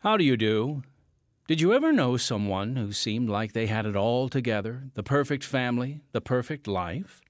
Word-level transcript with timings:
How 0.00 0.16
do 0.16 0.24
you 0.24 0.38
do? 0.38 0.82
Did 1.46 1.60
you 1.60 1.74
ever 1.74 1.92
know 1.92 2.16
someone 2.16 2.76
who 2.76 2.90
seemed 2.90 3.28
like 3.28 3.52
they 3.52 3.66
had 3.66 3.84
it 3.84 3.96
all 3.96 4.30
together 4.30 4.84
the 4.94 5.02
perfect 5.02 5.44
family, 5.44 6.00
the 6.12 6.22
perfect 6.22 6.66
life? 6.66 7.20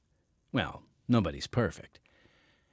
Well, 0.53 0.85
nobody's 1.09 1.49
perfect. 1.49 1.99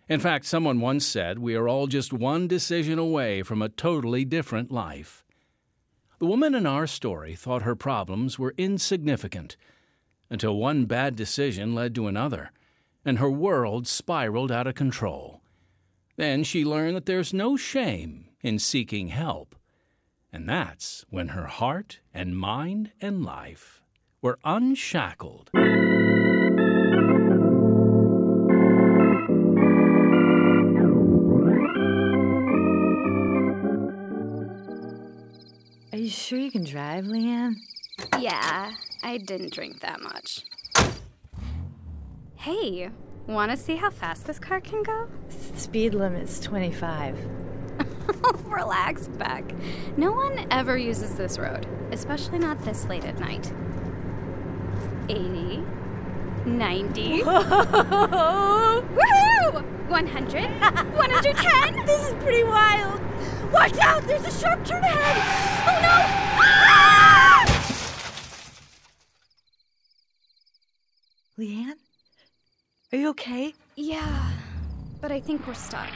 In 0.07 0.20
fact, 0.20 0.46
someone 0.46 0.81
once 0.81 1.04
said 1.04 1.39
we 1.39 1.55
are 1.55 1.68
all 1.68 1.88
just 1.88 2.13
one 2.13 2.47
decision 2.47 2.99
away 2.99 3.41
from 3.41 3.60
a 3.63 3.70
totally 3.70 4.23
different 4.23 4.71
life. 4.71 5.23
The 6.20 6.27
woman 6.27 6.54
in 6.54 6.68
our 6.68 6.86
story 6.86 7.34
thought 7.34 7.64
her 7.64 7.75
problems 7.75 8.38
were 8.38 8.54
insignificant 8.55 9.57
until 10.29 10.57
one 10.57 10.86
bad 10.86 11.16
decision 11.16 11.73
led 11.73 11.95
to 11.95 12.05
another, 12.05 12.52
and 13.04 13.18
her 13.18 13.32
world 13.32 13.88
spiraled 13.88 14.52
out 14.52 14.68
of 14.68 14.75
control. 14.75 15.41
Then 16.18 16.43
she 16.43 16.64
learned 16.64 16.95
that 16.98 17.07
there's 17.07 17.34
no 17.34 17.57
shame 17.57 18.29
in 18.43 18.59
seeking 18.59 19.07
help. 19.07 19.55
And 20.38 20.47
that's 20.47 21.04
when 21.09 21.29
her 21.29 21.47
heart 21.47 21.98
and 22.13 22.38
mind 22.38 22.91
and 23.02 23.25
life 23.25 23.81
were 24.21 24.38
unshackled. 24.43 25.49
Are 35.91 35.98
you 35.98 36.07
sure 36.07 36.38
you 36.38 36.51
can 36.51 36.65
drive, 36.65 37.05
Leanne? 37.05 37.55
Yeah, 38.20 38.76
I 39.01 39.17
didn't 39.17 39.54
drink 39.54 39.79
that 39.79 40.01
much. 40.01 40.43
Hey, 42.35 42.91
want 43.26 43.49
to 43.49 43.57
see 43.57 43.76
how 43.76 43.90
fast 43.90 44.27
this 44.27 44.38
car 44.38 44.62
can 44.62 44.84
go? 44.84 45.07
Speed 45.55 45.95
limit's 45.95 46.40
25. 46.40 47.46
Relax, 48.45 49.07
Beck. 49.07 49.43
No 49.97 50.11
one 50.11 50.45
ever 50.52 50.77
uses 50.77 51.15
this 51.15 51.38
road, 51.38 51.67
especially 51.91 52.39
not 52.39 52.59
this 52.63 52.85
late 52.85 53.05
at 53.05 53.20
night. 53.20 53.52
80, 55.09 55.63
90. 56.45 57.21
Woohoo! 57.23 58.84
100, 59.90 60.43
110. 60.95 61.85
This 61.85 62.07
is 62.07 62.13
pretty 62.23 62.43
wild. 62.43 63.01
Watch 63.54 63.77
out! 63.79 64.03
There's 64.03 64.25
a 64.25 64.31
sharp 64.39 64.66
turn 64.66 64.84
ahead. 64.84 65.17
Oh 65.67 65.81
no! 65.81 65.89
Ah! 66.39 66.97
Leanne? 71.39 71.73
Are 72.91 72.97
you 72.97 73.09
okay? 73.09 73.53
Yeah, 73.75 74.31
but 75.00 75.12
I 75.12 75.19
think 75.19 75.47
we're 75.47 75.53
stuck. 75.53 75.89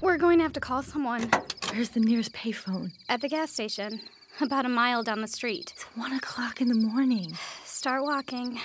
We're 0.00 0.16
going 0.16 0.38
to 0.38 0.42
have 0.44 0.52
to 0.54 0.60
call 0.60 0.82
someone 0.82 1.30
Where's 1.70 1.90
the 1.90 2.00
nearest 2.00 2.32
payphone? 2.32 2.92
at 3.08 3.20
the 3.20 3.28
gas 3.28 3.50
station, 3.52 4.00
about 4.40 4.64
a 4.64 4.68
mile 4.68 5.02
down 5.02 5.20
the 5.20 5.28
street. 5.28 5.72
It's 5.74 5.84
one 5.96 6.12
o'clock 6.12 6.60
in 6.60 6.68
the 6.68 6.74
morning. 6.74 7.36
Start 7.64 8.02
walking. 8.02 8.58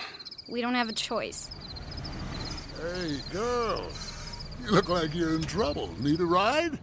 We 0.50 0.62
don't 0.62 0.76
have 0.76 0.90
a 0.90 0.94
choice. 0.94 1.52
Hey, 2.82 3.18
girl. 3.32 3.88
You 4.64 4.72
look 4.72 4.90
like 4.90 5.14
you're 5.14 5.36
in 5.36 5.42
trouble. 5.42 5.90
Need 6.00 6.20
a 6.22 6.26
ride? 6.26 6.80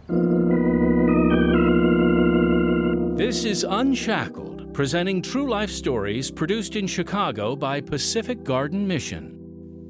This 3.17 3.45
is 3.45 3.63
Unshackled, 3.63 4.73
presenting 4.73 5.21
true 5.21 5.49
life 5.49 5.71
stories 5.71 6.29
produced 6.31 6.75
in 6.75 6.87
Chicago 6.87 7.55
by 7.55 7.81
Pacific 7.81 8.43
Garden 8.43 8.87
Mission. 8.87 9.37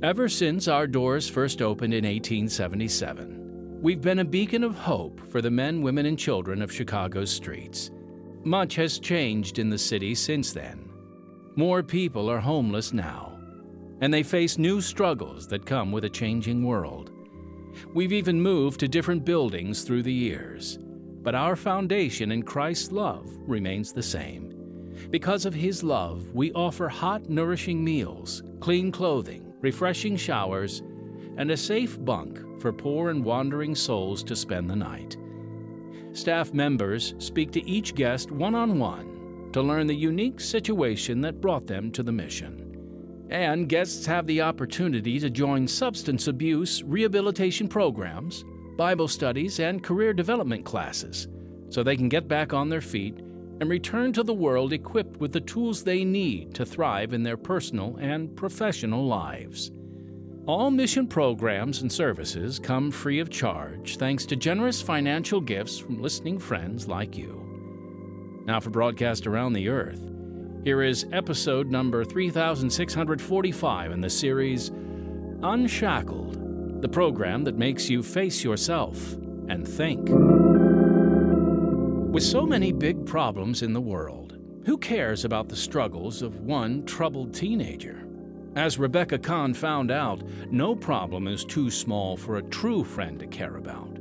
Ever 0.04 0.28
since 0.30 0.68
our 0.68 0.88
doors 0.88 1.30
first 1.30 1.62
opened 1.62 1.94
in 1.94 2.04
1877, 2.06 3.41
we've 3.82 4.02
been 4.02 4.20
a 4.20 4.26
beacon 4.26 4.64
of 4.64 4.76
hope 4.76 5.20
for 5.32 5.42
the 5.42 5.50
men, 5.50 5.82
women, 5.82 6.06
and 6.06 6.18
children 6.18 6.62
of 6.62 6.72
Chicago's 6.72 7.32
streets. 7.32 7.90
Much 8.44 8.76
has 8.76 9.00
changed 9.00 9.58
in 9.58 9.72
the 9.72 9.78
city 9.78 10.14
since 10.14 10.54
then. 10.54 10.88
More 11.56 11.82
people 11.82 12.30
are 12.30 12.40
homeless 12.40 12.94
now, 12.94 13.40
and 14.02 14.14
they 14.14 14.22
face 14.22 14.60
new 14.60 14.82
struggles 14.82 15.48
that 15.48 15.66
come 15.66 15.92
with 15.92 16.06
a 16.06 16.10
changing 16.10 16.64
world. 16.64 17.12
We've 17.92 18.14
even 18.14 18.40
moved 18.40 18.80
to 18.82 18.88
different 18.88 19.26
buildings 19.26 19.82
through 19.82 20.04
the 20.04 20.14
years, 20.14 20.78
but 21.24 21.34
our 21.34 21.56
foundation 21.56 22.32
in 22.32 22.44
Christ's 22.44 22.92
love 22.92 23.28
remains 23.48 23.92
the 23.92 24.04
same. 24.04 24.94
Because 25.10 25.48
of 25.48 25.56
His 25.56 25.84
love, 25.84 26.32
we 26.36 26.54
offer 26.54 26.88
hot, 26.88 27.30
nourishing 27.30 27.84
meals, 27.84 28.44
clean 28.60 28.92
clothing, 28.92 29.54
refreshing 29.62 30.18
showers, 30.18 30.84
and 31.38 31.50
a 31.50 31.58
safe 31.58 32.04
bunk 32.06 32.46
for 32.62 32.72
poor 32.72 33.10
and 33.10 33.26
wandering 33.26 33.76
souls 33.76 34.24
to 34.24 34.36
spend 34.36 34.70
the 34.70 34.76
night. 34.76 35.18
Staff 36.14 36.54
members 36.54 37.16
speak 37.18 37.52
to 37.52 37.68
each 37.68 37.96
guest 37.96 38.32
one 38.32 38.54
on 38.54 38.78
one 38.78 39.50
to 39.54 39.62
learn 39.62 39.88
the 39.88 39.96
unique 39.96 40.40
situation 40.40 41.22
that 41.22 41.42
brought 41.42 41.68
them 41.68 41.92
to 41.92 42.04
the 42.04 42.12
mission. 42.12 42.68
And 43.30 43.70
guests 43.70 44.06
have 44.06 44.28
the 44.28 44.42
opportunity 44.42 45.20
to 45.20 45.30
join 45.30 45.68
substance 45.68 46.28
abuse 46.28 46.84
rehabilitation 46.84 47.68
programs, 47.68 48.44
Bible 48.78 49.08
studies, 49.08 49.60
and 49.60 49.84
career 49.84 50.14
development 50.14 50.66
classes 50.66 51.28
so 51.70 51.82
they 51.82 51.96
can 51.96 52.10
get 52.10 52.28
back 52.28 52.54
on 52.54 52.70
their 52.70 52.82
feet 52.82 53.18
and 53.62 53.70
return 53.70 54.12
to 54.12 54.24
the 54.24 54.34
world 54.34 54.74
equipped 54.74 55.18
with 55.18 55.32
the 55.32 55.40
tools 55.40 55.84
they 55.84 56.04
need 56.04 56.54
to 56.56 56.66
thrive 56.66 57.14
in 57.14 57.24
their 57.24 57.38
personal 57.38 57.96
and 58.02 58.36
professional 58.36 59.06
lives. 59.06 59.72
All 60.48 60.72
mission 60.72 61.06
programs 61.06 61.84
and 61.84 61.92
services 61.92 62.58
come 62.58 62.90
free 62.90 63.20
of 63.20 63.30
charge 63.30 63.98
thanks 63.98 64.26
to 64.26 64.36
generous 64.36 64.82
financial 64.82 65.40
gifts 65.40 65.78
from 65.78 66.02
listening 66.02 66.40
friends 66.40 66.88
like 66.88 67.16
you. 67.16 68.42
Now, 68.46 68.60
for 68.60 68.72
broadcast 68.72 69.28
around 69.28 69.54
the 69.54 69.70
earth, 69.70 70.02
here 70.64 70.82
is 70.82 71.06
episode 71.12 71.70
number 71.70 72.04
3645 72.04 73.92
in 73.92 74.02
the 74.02 74.10
series 74.10 74.72
Unshackled, 75.44 76.82
the 76.82 76.90
program 76.90 77.44
that 77.44 77.60
makes 77.60 77.88
you 77.88 78.02
face 78.02 78.44
yourself 78.44 79.14
and 79.48 79.68
think. 79.68 80.10
With 82.12 82.24
so 82.24 82.48
many 82.48 82.72
big 82.72 83.06
problems 83.06 83.62
in 83.62 83.74
the 83.74 83.82
world, 83.82 84.40
who 84.66 84.80
cares 84.80 85.24
about 85.24 85.50
the 85.50 85.56
struggles 85.56 86.24
of 86.24 86.40
one 86.40 86.84
troubled 86.86 87.36
teenager? 87.36 88.08
As 88.56 88.78
Rebecca 88.78 89.18
Khan 89.18 89.54
found 89.54 89.92
out, 89.92 90.24
no 90.52 90.76
problem 90.76 91.26
is 91.26 91.46
too 91.46 91.72
small 91.72 92.18
for 92.18 92.36
a 92.36 92.44
true 92.44 92.84
friend 92.84 93.18
to 93.20 93.28
care 93.28 93.56
about. 93.56 93.98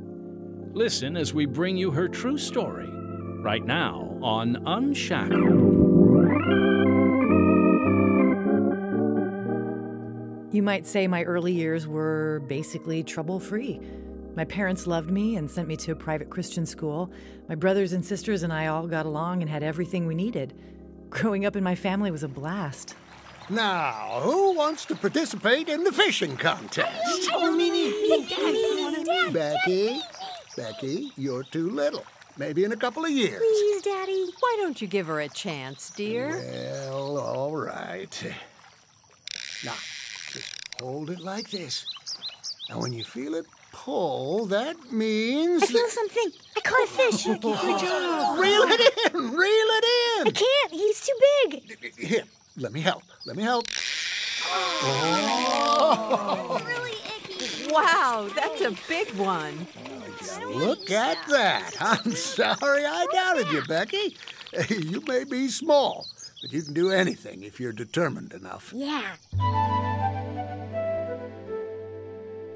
Listen 0.73 1.15
as 1.15 1.33
we 1.33 1.45
bring 1.45 1.77
you 1.77 1.89
her 1.91 2.09
true 2.09 2.37
story 2.37 2.89
right 3.41 3.65
now 3.65 4.17
on 4.21 4.61
Unshackled. 4.65 5.91
You 10.53 10.61
might 10.61 10.85
say 10.85 11.07
my 11.07 11.23
early 11.23 11.53
years 11.53 11.87
were 11.87 12.43
basically 12.47 13.03
trouble 13.03 13.39
free. 13.39 13.79
My 14.35 14.43
parents 14.43 14.85
loved 14.85 15.09
me 15.09 15.37
and 15.37 15.49
sent 15.49 15.69
me 15.69 15.77
to 15.77 15.93
a 15.93 15.95
private 15.95 16.29
Christian 16.29 16.65
school. 16.65 17.09
My 17.47 17.55
brothers 17.55 17.93
and 17.93 18.03
sisters 18.03 18.43
and 18.43 18.51
I 18.51 18.67
all 18.67 18.85
got 18.85 19.05
along 19.05 19.41
and 19.41 19.49
had 19.49 19.63
everything 19.63 20.07
we 20.07 20.15
needed. 20.15 20.53
Growing 21.09 21.45
up 21.45 21.55
in 21.55 21.63
my 21.63 21.75
family 21.75 22.11
was 22.11 22.23
a 22.23 22.27
blast. 22.27 22.95
Now, 23.49 24.21
who 24.23 24.55
wants 24.55 24.85
to 24.85 24.95
participate 24.95 25.67
in 25.67 25.83
the 25.83 25.91
fishing 25.91 26.37
contest? 26.37 27.29
Oh, 27.33 27.51
me. 27.51 27.69
me! 27.71 29.31
Becky, 29.31 30.01
Becky, 30.55 31.11
you're 31.17 31.43
too 31.43 31.69
little. 31.69 32.05
Maybe 32.37 32.63
in 32.63 32.71
a 32.71 32.77
couple 32.77 33.03
of 33.03 33.11
years. 33.11 33.39
Please, 33.39 33.81
Daddy. 33.81 34.25
Why 34.39 34.57
don't 34.61 34.81
you 34.81 34.87
give 34.87 35.07
her 35.07 35.19
a 35.19 35.29
chance, 35.29 35.89
dear? 35.89 36.29
Well, 36.29 37.17
all 37.17 37.55
right. 37.55 38.33
Now, 39.65 39.73
just 40.31 40.57
hold 40.79 41.09
it 41.09 41.19
like 41.19 41.49
this. 41.51 41.85
Now, 42.69 42.79
when 42.79 42.93
you 42.93 43.03
feel 43.03 43.35
it 43.35 43.45
pull, 43.73 44.45
that 44.47 44.91
means. 44.91 45.63
I 45.63 45.65
feel 45.67 45.87
something. 45.87 46.31
I 46.55 46.61
caught 46.61 46.83
a 46.83 46.87
fish. 46.87 47.27
Oh, 47.27 47.35
Good 47.35 47.79
job. 47.79 48.39
Reel 48.39 48.63
it 48.63 49.13
in. 49.13 49.31
Reel 49.31 49.69
it 49.77 49.85
in. 50.19 50.27
I 50.27 50.31
can't. 50.31 50.71
He's 50.71 51.05
too 51.05 51.17
big. 51.49 51.95
Here, 51.97 52.23
let 52.57 52.73
me 52.73 52.81
help. 52.81 53.03
Let 53.25 53.35
me 53.35 53.43
help. 53.43 53.67
Oh. 54.83 56.61
Really 56.65 56.91
icky. 56.91 57.71
Wow, 57.71 58.29
that's 58.35 58.61
a 58.61 58.71
big 58.87 59.13
one. 59.15 59.67
Look 60.53 60.91
at 60.91 61.17
that. 61.29 61.71
I'm 61.79 62.13
sorry 62.13 62.85
I 62.85 63.05
doubted 63.11 63.51
you, 63.51 63.63
Becky. 63.63 64.17
You 64.69 65.01
may 65.07 65.23
be 65.23 65.47
small, 65.47 66.07
but 66.41 66.51
you 66.51 66.61
can 66.61 66.73
do 66.73 66.91
anything 66.91 67.43
if 67.43 67.57
you're 67.57 67.71
determined 67.71 68.33
enough. 68.33 68.73
Yeah. 68.75 69.15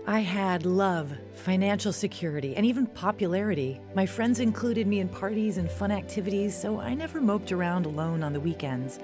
I 0.06 0.20
had 0.20 0.66
love, 0.66 1.14
financial 1.36 1.94
security, 1.94 2.54
and 2.58 2.66
even 2.66 2.86
popularity. 2.86 3.80
My 3.96 4.06
friends 4.06 4.42
included 4.42 4.88
me 4.88 5.00
in 5.00 5.08
parties 5.08 5.58
and 5.58 5.72
fun 5.72 5.90
activities, 5.90 6.54
so 6.54 6.80
I 6.82 6.94
never 6.94 7.22
moped 7.22 7.54
around 7.54 7.86
alone 7.86 8.24
on 8.24 8.34
the 8.34 8.42
weekends. 8.42 9.00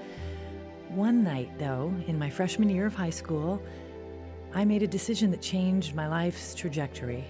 One 0.94 1.24
night, 1.24 1.50
though, 1.58 1.92
in 2.06 2.18
my 2.18 2.28
freshman 2.28 2.68
year 2.68 2.86
of 2.86 2.94
high 2.94 3.10
school, 3.10 3.62
I 4.54 4.64
made 4.64 4.82
a 4.82 4.86
decision 4.86 5.30
that 5.30 5.40
changed 5.40 5.94
my 5.94 6.06
life's 6.06 6.54
trajectory. 6.54 7.24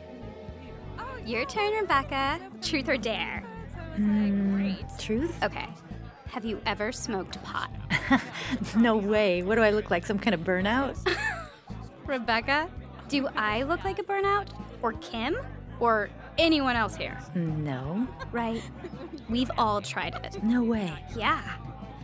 Oh, 0.98 1.16
Your 1.24 1.44
turn, 1.44 1.72
Rebecca. 1.74 2.40
Truth 2.60 2.88
or 2.88 2.96
dare? 2.96 3.44
Mm, 3.96 4.98
truth? 4.98 5.40
Okay. 5.44 5.68
Have 6.30 6.44
you 6.44 6.60
ever 6.66 6.90
smoked 6.92 7.40
pot? 7.44 7.70
No 8.76 8.96
way. 8.96 9.42
What 9.42 9.54
do 9.54 9.62
I 9.62 9.70
look 9.70 9.90
like? 9.90 10.04
Some 10.04 10.18
kind 10.18 10.34
of 10.34 10.40
burnout? 10.40 10.96
Rebecca, 12.06 12.68
do 13.08 13.28
I 13.36 13.62
look 13.62 13.84
like 13.84 13.98
a 13.98 14.02
burnout? 14.02 14.48
Or 14.82 14.92
Kim? 14.94 15.36
Or 15.78 16.10
anyone 16.36 16.74
else 16.76 16.96
here? 16.96 17.18
No. 17.34 18.06
Right. 18.32 18.62
We've 19.30 19.50
all 19.56 19.80
tried 19.80 20.14
it. 20.16 20.42
No 20.42 20.62
way. 20.64 20.92
Yeah. 21.16 21.40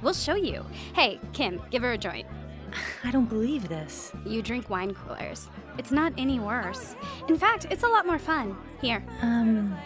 We'll 0.02 0.14
show 0.14 0.34
you. 0.34 0.64
Hey, 0.94 1.20
Kim, 1.32 1.60
give 1.70 1.82
her 1.82 1.92
a 1.92 1.98
joint. 1.98 2.26
I 3.04 3.10
don't 3.10 3.28
believe 3.28 3.68
this. 3.68 4.12
You 4.26 4.42
drink 4.42 4.70
wine 4.70 4.94
coolers. 4.94 5.48
It's 5.78 5.90
not 5.92 6.12
any 6.18 6.40
worse. 6.40 6.94
In 7.28 7.36
fact, 7.36 7.66
it's 7.70 7.82
a 7.84 7.88
lot 7.88 8.06
more 8.06 8.18
fun. 8.18 8.56
Here, 8.80 9.02
Um, 9.22 9.76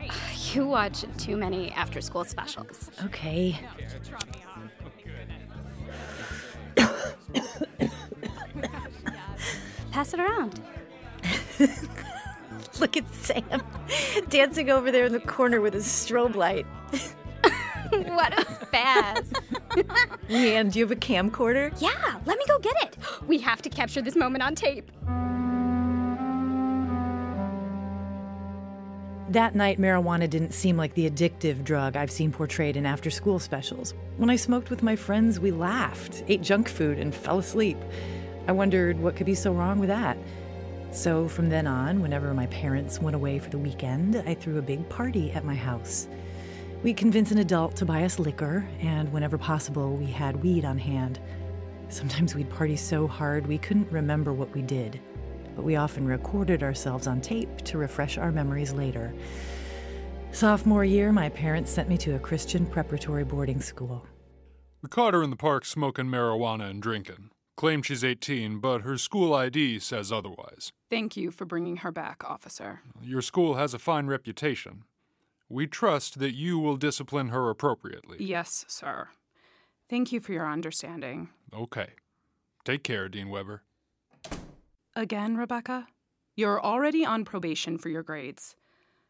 you 0.52 0.66
watch 0.66 1.04
too 1.18 1.36
many 1.36 1.70
after 1.72 2.00
school 2.00 2.24
specials. 2.24 2.90
okay. 3.04 3.58
Pass 9.90 10.14
it 10.14 10.20
around. 10.20 10.60
Look 12.80 12.96
at 12.96 13.12
Sam 13.14 13.62
dancing 14.28 14.70
over 14.70 14.90
there 14.90 15.04
in 15.04 15.12
the 15.12 15.20
corner 15.20 15.60
with 15.60 15.74
his 15.74 15.84
strobe 15.86 16.34
light. 16.34 16.66
what 18.14 18.32
a 18.32 18.44
spaz. 18.44 19.26
Leanne, 20.28 20.72
do 20.72 20.78
you 20.78 20.84
have 20.84 20.92
a 20.92 20.96
camcorder? 20.96 21.70
yeah, 21.80 22.18
let 22.24 22.38
me 22.38 22.44
go 22.46 22.58
get 22.58 22.76
it. 22.82 22.96
We 23.26 23.38
have 23.38 23.62
to 23.62 23.70
capture 23.70 24.02
this 24.02 24.16
moment 24.16 24.42
on 24.42 24.54
tape. 24.54 24.90
That 29.28 29.54
night, 29.54 29.78
marijuana 29.78 30.28
didn't 30.28 30.52
seem 30.52 30.76
like 30.76 30.94
the 30.94 31.08
addictive 31.08 31.64
drug 31.64 31.96
I've 31.96 32.10
seen 32.10 32.32
portrayed 32.32 32.76
in 32.76 32.84
after 32.84 33.10
school 33.10 33.38
specials. 33.38 33.94
When 34.16 34.28
I 34.28 34.36
smoked 34.36 34.70
with 34.70 34.82
my 34.82 34.96
friends, 34.96 35.38
we 35.38 35.50
laughed, 35.50 36.24
ate 36.28 36.42
junk 36.42 36.68
food, 36.68 36.98
and 36.98 37.14
fell 37.14 37.38
asleep. 37.38 37.78
I 38.48 38.52
wondered 38.52 38.98
what 39.00 39.16
could 39.16 39.26
be 39.26 39.34
so 39.34 39.52
wrong 39.52 39.78
with 39.78 39.88
that. 39.88 40.16
So 40.90 41.28
from 41.28 41.48
then 41.48 41.66
on, 41.66 42.02
whenever 42.02 42.34
my 42.34 42.46
parents 42.46 43.00
went 43.00 43.16
away 43.16 43.38
for 43.38 43.50
the 43.50 43.58
weekend, 43.58 44.16
I 44.26 44.34
threw 44.34 44.58
a 44.58 44.62
big 44.62 44.86
party 44.88 45.30
at 45.32 45.44
my 45.44 45.54
house. 45.54 46.08
We'd 46.82 46.96
convince 46.96 47.30
an 47.30 47.38
adult 47.38 47.76
to 47.76 47.84
buy 47.84 48.02
us 48.02 48.18
liquor, 48.18 48.66
and 48.80 49.12
whenever 49.12 49.38
possible, 49.38 49.94
we 49.94 50.06
had 50.06 50.42
weed 50.42 50.64
on 50.64 50.78
hand. 50.78 51.20
Sometimes 51.88 52.34
we'd 52.34 52.50
party 52.50 52.74
so 52.74 53.06
hard 53.06 53.46
we 53.46 53.56
couldn't 53.56 53.92
remember 53.92 54.32
what 54.32 54.52
we 54.52 54.62
did, 54.62 55.00
but 55.54 55.62
we 55.62 55.76
often 55.76 56.04
recorded 56.04 56.64
ourselves 56.64 57.06
on 57.06 57.20
tape 57.20 57.58
to 57.58 57.78
refresh 57.78 58.18
our 58.18 58.32
memories 58.32 58.72
later. 58.72 59.14
Sophomore 60.32 60.84
year, 60.84 61.12
my 61.12 61.28
parents 61.28 61.70
sent 61.70 61.88
me 61.88 61.96
to 61.98 62.16
a 62.16 62.18
Christian 62.18 62.66
preparatory 62.66 63.22
boarding 63.22 63.60
school. 63.60 64.04
We 64.82 64.88
caught 64.88 65.14
her 65.14 65.22
in 65.22 65.30
the 65.30 65.36
park 65.36 65.64
smoking 65.64 66.06
marijuana 66.06 66.68
and 66.68 66.82
drinking. 66.82 67.30
Claimed 67.56 67.86
she's 67.86 68.02
18, 68.02 68.58
but 68.58 68.80
her 68.80 68.98
school 68.98 69.34
ID 69.34 69.78
says 69.78 70.10
otherwise. 70.10 70.72
Thank 70.90 71.16
you 71.16 71.30
for 71.30 71.44
bringing 71.44 71.76
her 71.76 71.92
back, 71.92 72.24
officer. 72.24 72.80
Your 73.00 73.22
school 73.22 73.54
has 73.54 73.72
a 73.72 73.78
fine 73.78 74.08
reputation. 74.08 74.82
We 75.52 75.66
trust 75.66 76.18
that 76.18 76.32
you 76.34 76.58
will 76.58 76.78
discipline 76.78 77.28
her 77.28 77.50
appropriately. 77.50 78.16
Yes, 78.18 78.64
sir. 78.68 79.08
Thank 79.90 80.10
you 80.10 80.18
for 80.18 80.32
your 80.32 80.50
understanding. 80.50 81.28
Okay. 81.52 81.90
Take 82.64 82.82
care, 82.82 83.06
Dean 83.06 83.28
Weber. 83.28 83.62
Again, 84.96 85.36
Rebecca, 85.36 85.88
you're 86.36 86.58
already 86.58 87.04
on 87.04 87.26
probation 87.26 87.76
for 87.76 87.90
your 87.90 88.02
grades. 88.02 88.56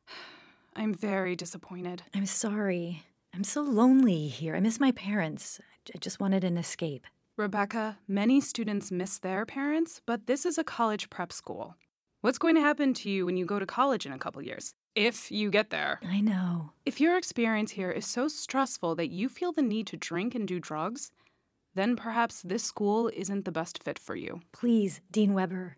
I'm 0.74 0.92
very 0.92 1.36
disappointed. 1.36 2.02
I'm 2.12 2.26
sorry. 2.26 3.04
I'm 3.32 3.44
so 3.44 3.62
lonely 3.62 4.26
here. 4.26 4.56
I 4.56 4.60
miss 4.60 4.80
my 4.80 4.90
parents. 4.90 5.60
I 5.94 5.98
just 5.98 6.18
wanted 6.18 6.42
an 6.42 6.58
escape. 6.58 7.06
Rebecca, 7.36 7.98
many 8.08 8.40
students 8.40 8.90
miss 8.90 9.16
their 9.20 9.46
parents, 9.46 10.02
but 10.06 10.26
this 10.26 10.44
is 10.44 10.58
a 10.58 10.64
college 10.64 11.08
prep 11.08 11.32
school. 11.32 11.76
What's 12.20 12.38
going 12.38 12.56
to 12.56 12.60
happen 12.60 12.94
to 12.94 13.08
you 13.08 13.26
when 13.26 13.36
you 13.36 13.46
go 13.46 13.60
to 13.60 13.66
college 13.66 14.06
in 14.06 14.12
a 14.12 14.18
couple 14.18 14.42
years? 14.42 14.74
If 14.94 15.30
you 15.30 15.50
get 15.50 15.70
there. 15.70 16.00
I 16.06 16.20
know. 16.20 16.72
If 16.84 17.00
your 17.00 17.16
experience 17.16 17.72
here 17.72 17.90
is 17.90 18.06
so 18.06 18.28
stressful 18.28 18.94
that 18.96 19.10
you 19.10 19.28
feel 19.28 19.52
the 19.52 19.62
need 19.62 19.86
to 19.88 19.96
drink 19.96 20.34
and 20.34 20.46
do 20.46 20.60
drugs, 20.60 21.12
then 21.74 21.96
perhaps 21.96 22.42
this 22.42 22.62
school 22.62 23.10
isn't 23.14 23.44
the 23.46 23.52
best 23.52 23.82
fit 23.82 23.98
for 23.98 24.14
you. 24.14 24.40
Please, 24.52 25.00
Dean 25.10 25.32
Weber, 25.32 25.76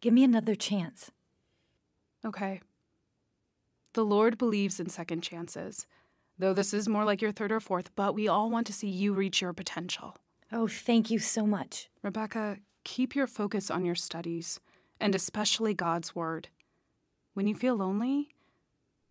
give 0.00 0.12
me 0.12 0.24
another 0.24 0.56
chance. 0.56 1.12
Okay. 2.24 2.60
The 3.92 4.04
Lord 4.04 4.38
believes 4.38 4.80
in 4.80 4.88
second 4.88 5.22
chances, 5.22 5.86
though 6.36 6.52
this 6.52 6.74
is 6.74 6.88
more 6.88 7.04
like 7.04 7.22
your 7.22 7.32
third 7.32 7.52
or 7.52 7.60
fourth, 7.60 7.94
but 7.94 8.14
we 8.14 8.26
all 8.26 8.50
want 8.50 8.66
to 8.66 8.72
see 8.72 8.88
you 8.88 9.12
reach 9.12 9.40
your 9.40 9.52
potential. 9.52 10.16
Oh, 10.50 10.66
thank 10.66 11.10
you 11.10 11.20
so 11.20 11.46
much. 11.46 11.88
Rebecca, 12.02 12.58
keep 12.82 13.14
your 13.14 13.26
focus 13.28 13.70
on 13.70 13.84
your 13.84 13.94
studies, 13.94 14.58
and 15.00 15.14
especially 15.14 15.74
God's 15.74 16.14
Word. 16.16 16.48
When 17.34 17.46
you 17.46 17.54
feel 17.54 17.76
lonely, 17.76 18.30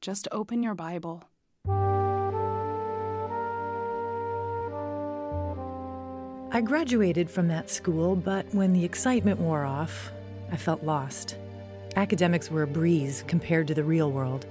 just 0.02 0.28
open 0.32 0.64
your 0.64 0.76
Bible. 0.76 1.24
I 6.50 6.62
graduated 6.62 7.30
from 7.30 7.50
that 7.50 7.70
school, 7.70 8.16
but 8.16 8.46
when 8.54 8.74
the 8.74 8.86
excitement 8.86 9.40
wore 9.40 9.66
off, 9.66 10.12
I 10.52 10.56
felt 10.56 10.84
lost. 10.84 11.38
Academics 11.96 12.50
were 12.50 12.64
a 12.64 12.68
breeze 12.68 13.24
compared 13.28 13.68
to 13.68 13.74
the 13.74 13.84
real 13.84 14.12
world. 14.12 14.46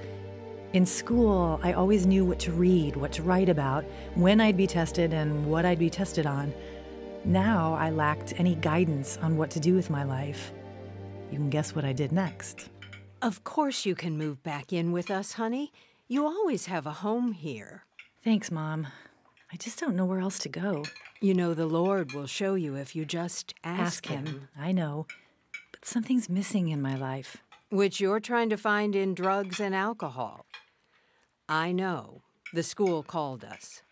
In 0.72 0.84
school, 0.84 1.58
I 1.62 1.72
always 1.72 2.06
knew 2.06 2.24
what 2.24 2.38
to 2.40 2.52
read, 2.52 2.96
what 2.96 3.12
to 3.12 3.22
write 3.22 3.48
about, 3.48 3.84
when 4.14 4.40
I'd 4.40 4.56
be 4.56 4.66
tested, 4.66 5.12
and 5.14 5.46
what 5.46 5.64
I'd 5.64 5.78
be 5.78 5.88
tested 5.88 6.26
on. 6.26 6.52
Now 7.24 7.74
I 7.74 7.90
lacked 7.90 8.34
any 8.38 8.56
guidance 8.56 9.18
on 9.22 9.36
what 9.36 9.50
to 9.50 9.60
do 9.60 9.74
with 9.74 9.90
my 9.90 10.04
life. 10.04 10.52
You 11.30 11.38
can 11.38 11.50
guess 11.50 11.74
what 11.74 11.84
I 11.84 11.92
did 11.92 12.12
next. 12.12 12.68
Of 13.22 13.44
course 13.44 13.86
you 13.86 13.94
can 13.94 14.18
move 14.18 14.42
back 14.42 14.72
in 14.72 14.92
with 14.92 15.10
us, 15.10 15.32
honey. 15.32 15.72
You 16.06 16.26
always 16.26 16.66
have 16.66 16.86
a 16.86 16.92
home 16.92 17.32
here. 17.32 17.84
Thanks, 18.22 18.50
Mom. 18.50 18.88
I 19.52 19.56
just 19.56 19.78
don't 19.80 19.96
know 19.96 20.04
where 20.04 20.20
else 20.20 20.38
to 20.40 20.48
go. 20.48 20.84
You 21.20 21.32
know 21.34 21.54
the 21.54 21.66
Lord 21.66 22.12
will 22.12 22.26
show 22.26 22.54
you 22.54 22.74
if 22.76 22.94
you 22.94 23.04
just 23.04 23.54
ask, 23.64 23.80
Ask 23.80 24.06
him. 24.06 24.48
I 24.58 24.72
know. 24.72 25.06
But 25.72 25.84
something's 25.84 26.28
missing 26.28 26.68
in 26.68 26.82
my 26.82 26.94
life. 26.94 27.38
Which 27.70 28.00
you're 28.00 28.20
trying 28.20 28.50
to 28.50 28.56
find 28.56 28.94
in 28.94 29.14
drugs 29.14 29.60
and 29.60 29.74
alcohol. 29.74 30.44
I 31.48 31.72
know. 31.72 32.22
The 32.52 32.62
school 32.62 33.02
called 33.02 33.44
us. 33.44 33.82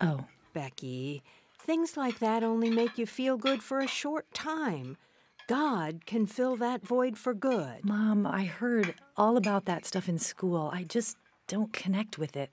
Oh, 0.00 0.26
Becky, 0.52 1.22
things 1.58 1.96
like 1.96 2.18
that 2.18 2.44
only 2.44 2.70
make 2.70 2.98
you 2.98 3.06
feel 3.06 3.36
good 3.36 3.62
for 3.62 3.80
a 3.80 3.88
short 3.88 4.32
time. 4.34 4.96
God 5.46 6.06
can 6.06 6.26
fill 6.26 6.56
that 6.56 6.84
void 6.84 7.16
for 7.16 7.32
good. 7.32 7.84
Mom, 7.84 8.26
I 8.26 8.46
heard 8.46 8.94
all 9.16 9.36
about 9.36 9.64
that 9.66 9.84
stuff 9.84 10.08
in 10.08 10.18
school. 10.18 10.70
I 10.72 10.82
just 10.82 11.16
don't 11.46 11.72
connect 11.72 12.18
with 12.18 12.36
it. 12.36 12.52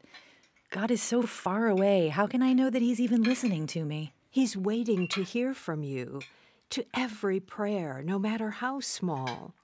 God 0.70 0.92
is 0.92 1.02
so 1.02 1.24
far 1.24 1.68
away. 1.68 2.10
How 2.10 2.28
can 2.28 2.44
I 2.44 2.54
know 2.54 2.70
that 2.70 2.84
He's 2.84 3.00
even 3.00 3.24
listening 3.24 3.66
to 3.68 3.84
me? 3.84 4.14
He's 4.30 4.56
waiting 4.56 5.08
to 5.10 5.24
hear 5.24 5.56
from 5.56 5.84
you, 5.84 6.22
to 6.70 6.86
every 6.94 7.40
prayer, 7.40 8.04
no 8.04 8.20
matter 8.20 8.52
how 8.52 8.80
small. 8.80 9.56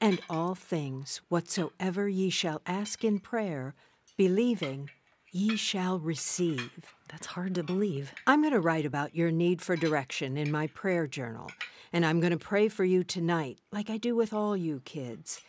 And 0.00 0.20
all 0.30 0.54
things 0.54 1.22
whatsoever 1.28 2.08
ye 2.08 2.30
shall 2.30 2.62
ask 2.66 3.04
in 3.04 3.18
prayer, 3.18 3.74
believing, 4.16 4.90
ye 5.32 5.56
shall 5.56 5.98
receive. 5.98 6.94
That's 7.14 7.26
hard 7.28 7.54
to 7.54 7.62
believe. 7.62 8.12
I'm 8.26 8.40
going 8.40 8.54
to 8.54 8.60
write 8.60 8.84
about 8.84 9.14
your 9.14 9.30
need 9.30 9.62
for 9.62 9.76
direction 9.76 10.36
in 10.36 10.50
my 10.50 10.66
prayer 10.66 11.06
journal, 11.06 11.48
and 11.92 12.04
I'm 12.04 12.18
going 12.18 12.32
to 12.32 12.36
pray 12.36 12.66
for 12.66 12.82
you 12.82 13.04
tonight, 13.04 13.60
like 13.70 13.88
I 13.88 13.98
do 13.98 14.16
with 14.16 14.32
all 14.32 14.56
you 14.56 14.82
kids. 14.84 15.40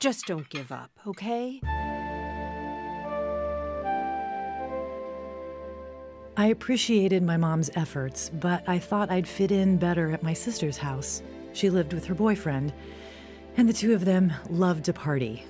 Just 0.00 0.26
don't 0.26 0.48
give 0.50 0.72
up, 0.72 0.90
okay? 1.06 1.60
I 6.36 6.46
appreciated 6.46 7.22
my 7.22 7.36
mom's 7.36 7.70
efforts, 7.76 8.28
but 8.30 8.68
I 8.68 8.80
thought 8.80 9.12
I'd 9.12 9.28
fit 9.28 9.52
in 9.52 9.76
better 9.76 10.10
at 10.10 10.24
my 10.24 10.32
sister's 10.32 10.78
house. 10.78 11.22
She 11.52 11.70
lived 11.70 11.92
with 11.92 12.06
her 12.06 12.14
boyfriend, 12.16 12.72
and 13.56 13.68
the 13.68 13.72
two 13.72 13.94
of 13.94 14.04
them 14.04 14.32
loved 14.50 14.86
to 14.86 14.92
party. 14.92 15.44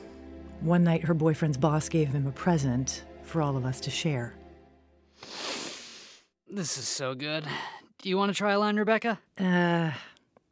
One 0.61 0.85
night, 0.85 1.05
her 1.05 1.15
boyfriend's 1.15 1.57
boss 1.57 1.89
gave 1.89 2.09
him 2.09 2.27
a 2.27 2.33
present 2.33 3.05
for 3.23 3.41
all 3.41 3.57
of 3.57 3.65
us 3.65 3.81
to 3.81 3.91
share. 3.91 4.35
This 6.55 6.79
is 6.79 6.87
so 6.87 7.17
good. 7.17 7.45
Do 7.99 8.09
you 8.09 8.17
want 8.17 8.31
to 8.31 8.39
try 8.39 8.53
a 8.53 8.59
line, 8.61 8.77
Rebecca? 8.77 9.19
Uh, 9.41 9.91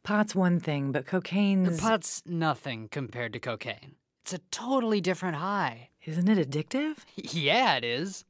pot's 0.03 0.35
one 0.35 0.59
thing, 0.59 0.91
but 0.91 1.05
The 1.05 1.11
cocaine's. 1.11 1.79
pot's 1.79 2.21
nothing 2.25 2.89
compared 2.89 3.31
to 3.31 3.39
cocaine. 3.39 3.95
It's 4.23 4.33
a 4.33 4.39
totally 4.51 4.99
different 4.99 5.37
high. 5.37 5.91
Isn't 6.03 6.27
it 6.27 6.49
addictive? 6.49 6.97
Yeah, 7.15 7.77
it 7.77 7.85
is. 7.85 8.25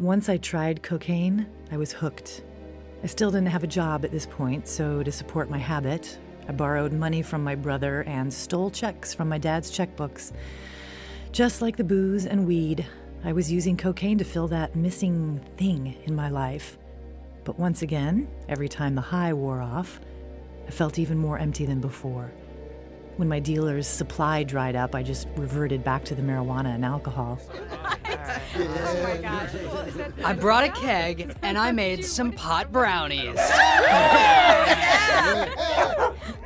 Once 0.00 0.30
I 0.30 0.38
tried 0.38 0.82
cocaine, 0.82 1.46
I 1.70 1.76
was 1.76 1.92
hooked. 1.92 2.42
I 3.02 3.06
still 3.06 3.30
didn't 3.30 3.48
have 3.48 3.64
a 3.64 3.68
job 3.68 4.02
at 4.02 4.12
this 4.12 4.24
point, 4.24 4.66
so 4.66 5.02
to 5.02 5.12
support 5.12 5.50
my 5.50 5.58
habit, 5.58 6.18
I 6.48 6.52
borrowed 6.52 6.92
money 6.94 7.20
from 7.20 7.44
my 7.44 7.54
brother 7.54 8.02
and 8.04 8.32
stole 8.32 8.70
checks 8.70 9.12
from 9.12 9.28
my 9.28 9.36
dad's 9.36 9.70
checkbooks. 9.70 10.32
Just 11.32 11.60
like 11.60 11.76
the 11.76 11.84
booze 11.84 12.24
and 12.24 12.46
weed, 12.46 12.86
I 13.24 13.32
was 13.32 13.50
using 13.50 13.76
cocaine 13.76 14.18
to 14.18 14.24
fill 14.24 14.48
that 14.48 14.76
missing 14.76 15.40
thing 15.56 15.96
in 16.04 16.14
my 16.14 16.28
life. 16.28 16.78
But 17.44 17.58
once 17.58 17.82
again, 17.82 18.28
every 18.48 18.68
time 18.68 18.94
the 18.94 19.00
high 19.00 19.32
wore 19.32 19.60
off, 19.60 20.00
I 20.66 20.70
felt 20.70 20.98
even 20.98 21.18
more 21.18 21.38
empty 21.38 21.66
than 21.66 21.80
before. 21.80 22.30
When 23.18 23.28
my 23.28 23.40
dealer's 23.40 23.88
supply 23.88 24.44
dried 24.44 24.76
up, 24.76 24.94
I 24.94 25.02
just 25.02 25.26
reverted 25.34 25.82
back 25.82 26.04
to 26.04 26.14
the 26.14 26.22
marijuana 26.22 26.72
and 26.72 26.84
alcohol. 26.84 27.40
I 30.24 30.32
brought 30.38 30.62
a 30.62 30.68
keg 30.68 31.34
and 31.42 31.58
I 31.58 31.72
made 31.72 32.04
some 32.04 32.30
pot 32.30 32.70
brownies. 32.70 33.34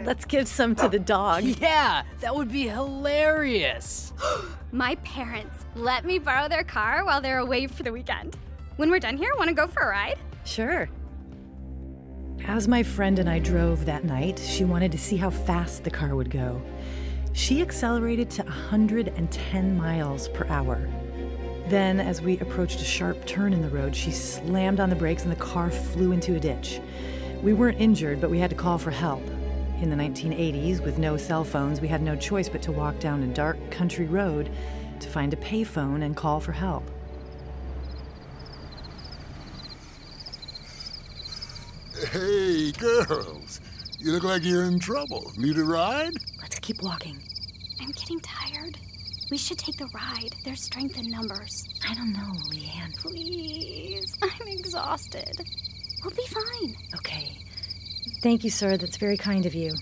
Let's 0.02 0.24
give 0.24 0.48
some 0.48 0.74
to 0.76 0.88
the 0.88 0.98
dog. 0.98 1.44
Yeah, 1.44 2.04
that 2.20 2.34
would 2.34 2.50
be 2.50 2.68
hilarious. 2.68 4.14
My 4.72 4.94
parents 5.04 5.66
let 5.74 6.06
me 6.06 6.18
borrow 6.18 6.48
their 6.48 6.64
car 6.64 7.04
while 7.04 7.20
they're 7.20 7.40
away 7.40 7.66
for 7.66 7.82
the 7.82 7.92
weekend. 7.92 8.38
When 8.76 8.90
we're 8.90 8.98
done 8.98 9.18
here, 9.18 9.34
want 9.36 9.48
to 9.48 9.54
go 9.54 9.66
for 9.66 9.82
a 9.82 9.90
ride? 9.90 10.16
Sure. 10.46 10.88
As 12.46 12.66
my 12.66 12.82
friend 12.82 13.20
and 13.20 13.30
I 13.30 13.38
drove 13.38 13.84
that 13.84 14.04
night, 14.04 14.38
she 14.38 14.64
wanted 14.64 14.90
to 14.92 14.98
see 14.98 15.16
how 15.16 15.30
fast 15.30 15.84
the 15.84 15.90
car 15.90 16.16
would 16.16 16.28
go. 16.28 16.60
She 17.32 17.62
accelerated 17.62 18.30
to 18.30 18.42
110 18.42 19.76
miles 19.76 20.28
per 20.28 20.44
hour. 20.48 20.88
Then, 21.68 22.00
as 22.00 22.20
we 22.20 22.40
approached 22.40 22.80
a 22.80 22.84
sharp 22.84 23.24
turn 23.26 23.52
in 23.52 23.62
the 23.62 23.68
road, 23.68 23.94
she 23.94 24.10
slammed 24.10 24.80
on 24.80 24.90
the 24.90 24.96
brakes 24.96 25.22
and 25.22 25.30
the 25.30 25.36
car 25.36 25.70
flew 25.70 26.10
into 26.10 26.34
a 26.34 26.40
ditch. 26.40 26.80
We 27.42 27.52
weren't 27.52 27.80
injured, 27.80 28.20
but 28.20 28.30
we 28.30 28.40
had 28.40 28.50
to 28.50 28.56
call 28.56 28.76
for 28.76 28.90
help. 28.90 29.24
In 29.80 29.88
the 29.88 29.96
1980s, 29.96 30.84
with 30.84 30.98
no 30.98 31.16
cell 31.16 31.44
phones, 31.44 31.80
we 31.80 31.88
had 31.88 32.02
no 32.02 32.16
choice 32.16 32.48
but 32.48 32.62
to 32.62 32.72
walk 32.72 32.98
down 32.98 33.22
a 33.22 33.28
dark 33.28 33.70
country 33.70 34.06
road 34.06 34.50
to 34.98 35.08
find 35.08 35.32
a 35.32 35.36
payphone 35.36 36.02
and 36.02 36.16
call 36.16 36.40
for 36.40 36.52
help. 36.52 36.90
Hey, 42.10 42.72
girls. 42.72 43.60
You 43.98 44.10
look 44.10 44.24
like 44.24 44.44
you're 44.44 44.64
in 44.64 44.80
trouble. 44.80 45.30
Need 45.38 45.56
a 45.56 45.64
ride? 45.64 46.14
Let's 46.40 46.58
keep 46.58 46.82
walking. 46.82 47.16
I'm 47.80 47.92
getting 47.92 48.18
tired. 48.20 48.76
We 49.30 49.38
should 49.38 49.58
take 49.58 49.76
the 49.76 49.86
ride. 49.94 50.34
There's 50.44 50.62
strength 50.62 50.98
in 50.98 51.10
numbers. 51.10 51.68
I 51.88 51.94
don't 51.94 52.12
know, 52.12 52.32
Leanne. 52.50 52.96
Please. 52.98 54.18
I'm 54.20 54.48
exhausted. 54.48 55.40
We'll 56.02 56.14
be 56.14 56.26
fine. 56.26 56.74
Okay. 56.96 57.38
Thank 58.20 58.42
you, 58.42 58.50
sir. 58.50 58.76
That's 58.76 58.96
very 58.96 59.16
kind 59.16 59.46
of 59.46 59.54
you. 59.54 59.72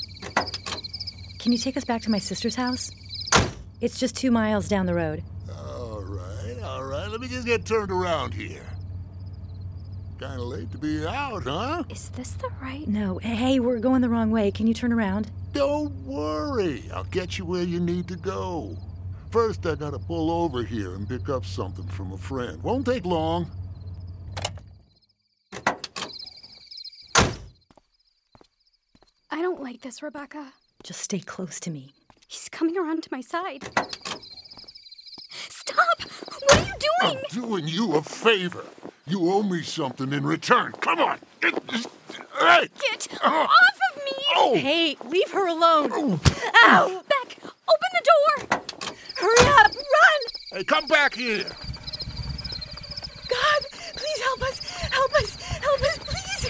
Can 1.38 1.52
you 1.52 1.58
take 1.58 1.78
us 1.78 1.84
back 1.84 2.02
to 2.02 2.10
my 2.10 2.18
sister's 2.18 2.54
house? 2.54 2.90
It's 3.80 3.98
just 3.98 4.14
two 4.14 4.30
miles 4.30 4.68
down 4.68 4.84
the 4.84 4.94
road. 4.94 5.22
All 5.50 6.02
right, 6.02 6.58
all 6.62 6.84
right. 6.84 7.10
Let 7.10 7.20
me 7.20 7.28
just 7.28 7.46
get 7.46 7.64
turned 7.64 7.90
around 7.90 8.34
here. 8.34 8.69
Kinda 10.20 10.42
late 10.42 10.70
to 10.72 10.76
be 10.76 11.06
out, 11.06 11.44
huh? 11.44 11.82
Is 11.88 12.10
this 12.10 12.32
the 12.32 12.50
right? 12.60 12.86
No. 12.86 13.16
Hey, 13.16 13.58
we're 13.58 13.78
going 13.78 14.02
the 14.02 14.08
wrong 14.10 14.30
way. 14.30 14.50
Can 14.50 14.66
you 14.66 14.74
turn 14.74 14.92
around? 14.92 15.30
Don't 15.54 15.94
worry. 16.04 16.84
I'll 16.92 17.04
get 17.04 17.38
you 17.38 17.46
where 17.46 17.62
you 17.62 17.80
need 17.80 18.06
to 18.08 18.16
go. 18.16 18.76
First, 19.30 19.64
I 19.64 19.76
gotta 19.76 19.98
pull 19.98 20.30
over 20.30 20.62
here 20.62 20.94
and 20.94 21.08
pick 21.08 21.30
up 21.30 21.46
something 21.46 21.86
from 21.86 22.12
a 22.12 22.18
friend. 22.18 22.62
Won't 22.62 22.84
take 22.84 23.06
long. 23.06 23.50
I 29.30 29.40
don't 29.40 29.62
like 29.62 29.80
this, 29.80 30.02
Rebecca. 30.02 30.52
Just 30.82 31.00
stay 31.00 31.20
close 31.20 31.58
to 31.60 31.70
me. 31.70 31.94
He's 32.28 32.50
coming 32.50 32.76
around 32.76 33.04
to 33.04 33.08
my 33.10 33.22
side. 33.22 33.70
Stop! 35.30 36.02
What 36.02 36.58
are 36.58 36.66
you 36.66 36.74
doing? 36.78 37.16
I'm 37.16 37.22
doing 37.30 37.66
you 37.66 37.94
a 37.94 38.02
favor. 38.02 38.66
You 39.10 39.28
owe 39.32 39.42
me 39.42 39.62
something 39.62 40.12
in 40.12 40.22
return. 40.22 40.70
Come 40.80 41.00
on. 41.00 41.18
Hey! 41.42 42.68
Get 42.80 43.08
uh-huh. 43.20 43.42
off 43.42 43.78
of 43.90 44.04
me! 44.04 44.12
Oh! 44.36 44.54
Hey, 44.54 44.96
leave 45.06 45.30
her 45.32 45.48
alone. 45.48 45.90
Oh. 45.92 46.20
Ow! 46.54 47.02
Beck, 47.08 47.36
open 47.42 47.90
the 47.92 48.04
door! 48.06 48.60
Hurry 49.16 49.46
up! 49.48 49.74
Run! 49.74 50.20
Hey, 50.52 50.62
come 50.62 50.86
back 50.86 51.14
here. 51.14 51.42
God, 53.28 53.62
please 53.96 54.20
help 54.22 54.42
us! 54.42 54.60
Help 54.94 55.12
us! 55.16 55.34
Help 55.58 55.80
us, 55.80 55.98
please! 55.98 56.44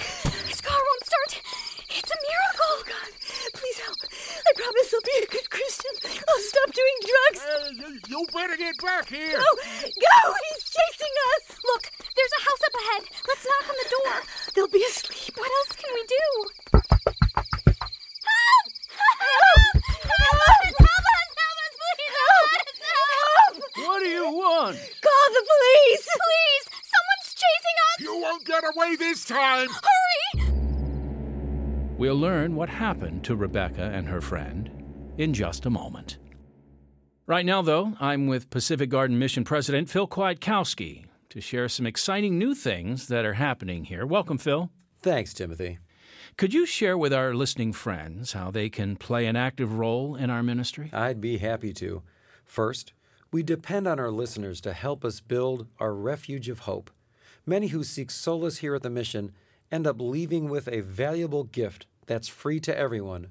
His 0.47 0.61
car 0.61 0.77
won't 0.77 1.05
start. 1.07 1.41
It's 1.89 2.11
a 2.11 2.19
miracle. 2.29 2.61
Oh, 2.61 2.83
God, 2.87 3.11
please 3.55 3.79
help. 3.79 3.97
I 4.05 4.53
promise 4.55 4.95
I'll 4.95 5.01
be 5.01 5.25
a 5.25 5.27
good 5.33 5.49
Christian. 5.49 5.93
I'll 6.29 6.45
stop 6.45 6.75
doing 6.75 6.97
drugs. 7.09 7.41
Hey, 7.41 7.73
you, 7.81 8.01
you 8.07 8.27
better 8.35 8.57
get 8.57 8.77
back 8.85 9.09
here. 9.09 9.39
Go! 9.39 9.49
Go! 9.49 10.35
He's 10.45 10.65
chasing 10.65 11.15
us! 11.33 11.57
Look, 11.65 11.91
there's 12.17 12.33
a 12.39 12.43
house 12.43 12.61
up 12.61 12.69
ahead. 12.81 13.03
Let's 13.29 13.45
knock 13.47 13.69
on 13.69 13.77
the 13.83 13.89
door. 13.91 14.15
They'll 14.55 14.69
be 14.69 14.85
asleep. 14.85 15.37
What 15.37 15.51
else 15.51 15.77
can 15.77 15.91
we 15.95 16.05
do? 16.07 16.25
Help! 18.31 18.67
Help! 19.21 19.75
Help 20.03 20.39
us! 20.49 20.75
Help 20.79 21.07
us! 21.17 21.73
Please! 21.81 22.15
Help! 22.91 23.57
What 23.87 23.99
do 24.01 24.09
you 24.09 24.25
want? 24.25 24.77
Call 25.03 25.27
the 25.35 25.45
police! 25.53 26.07
Please! 26.25 26.65
Someone's 26.93 27.31
chasing 27.35 27.77
us! 27.87 27.99
You 28.01 28.13
won't 28.21 28.45
get 28.45 28.65
away 28.75 28.97
this 28.97 29.25
time. 29.25 29.69
Hurry! 29.69 30.53
We'll 31.99 32.17
learn 32.17 32.55
what 32.55 32.69
happened 32.69 33.25
to 33.25 33.37
Rebecca 33.37 33.83
and 33.83 34.09
her 34.09 34.21
friend 34.21 34.71
in 35.19 35.35
just 35.35 35.67
a 35.67 35.71
moment. 35.71 36.17
Right 37.27 37.45
now, 37.45 37.63
though, 37.63 37.93
I'm 38.01 38.27
with 38.27 38.51
Pacific 38.51 38.91
Garden 38.91 39.19
Mission 39.19 39.45
President 39.45 39.89
Phil 39.91 40.09
Kwiatkowski 40.09 41.05
to 41.31 41.41
share 41.41 41.69
some 41.69 41.87
exciting 41.87 42.39
new 42.39 42.55
things 42.55 43.07
that 43.07 43.25
are 43.25 43.35
happening 43.35 43.85
here. 43.85 44.05
Welcome, 44.05 44.37
Phil. 44.37 44.71
Thanks, 45.01 45.33
Timothy. 45.33 45.79
Could 46.37 46.53
you 46.53 46.67
share 46.67 46.99
with 46.99 47.13
our 47.13 47.35
listening 47.35 47.73
friends 47.73 48.33
how 48.33 48.51
they 48.51 48.69
can 48.69 48.97
play 48.97 49.27
an 49.27 49.37
active 49.37 49.75
role 49.75 50.17
in 50.17 50.29
our 50.29 50.43
ministry? 50.43 50.91
I'd 50.93 51.21
be 51.21 51.39
happy 51.39 51.73
to. 51.75 52.03
First, 52.45 52.93
we 53.31 53.45
depend 53.45 53.87
on 53.87 54.01
our 54.01 54.11
listeners 54.11 54.61
to 54.63 54.73
help 54.73 55.05
us 55.05 55.21
build 55.21 55.69
our 55.79 55.95
refuge 55.95 56.49
of 56.49 56.61
hope. 56.61 56.91
Many 57.47 57.69
who 57.69 57.85
seek 57.85 58.11
solace 58.11 58.59
here 58.59 58.75
at 58.75 58.83
the 58.83 58.91
mission 58.91 59.33
end 59.71 59.87
up 59.87 60.01
leaving 60.01 60.49
with 60.49 60.67
a 60.67 60.81
valuable 60.81 61.45
gift 61.45 61.87
that's 62.07 62.27
free 62.29 62.59
to 62.61 62.77
everyone, 62.77 63.29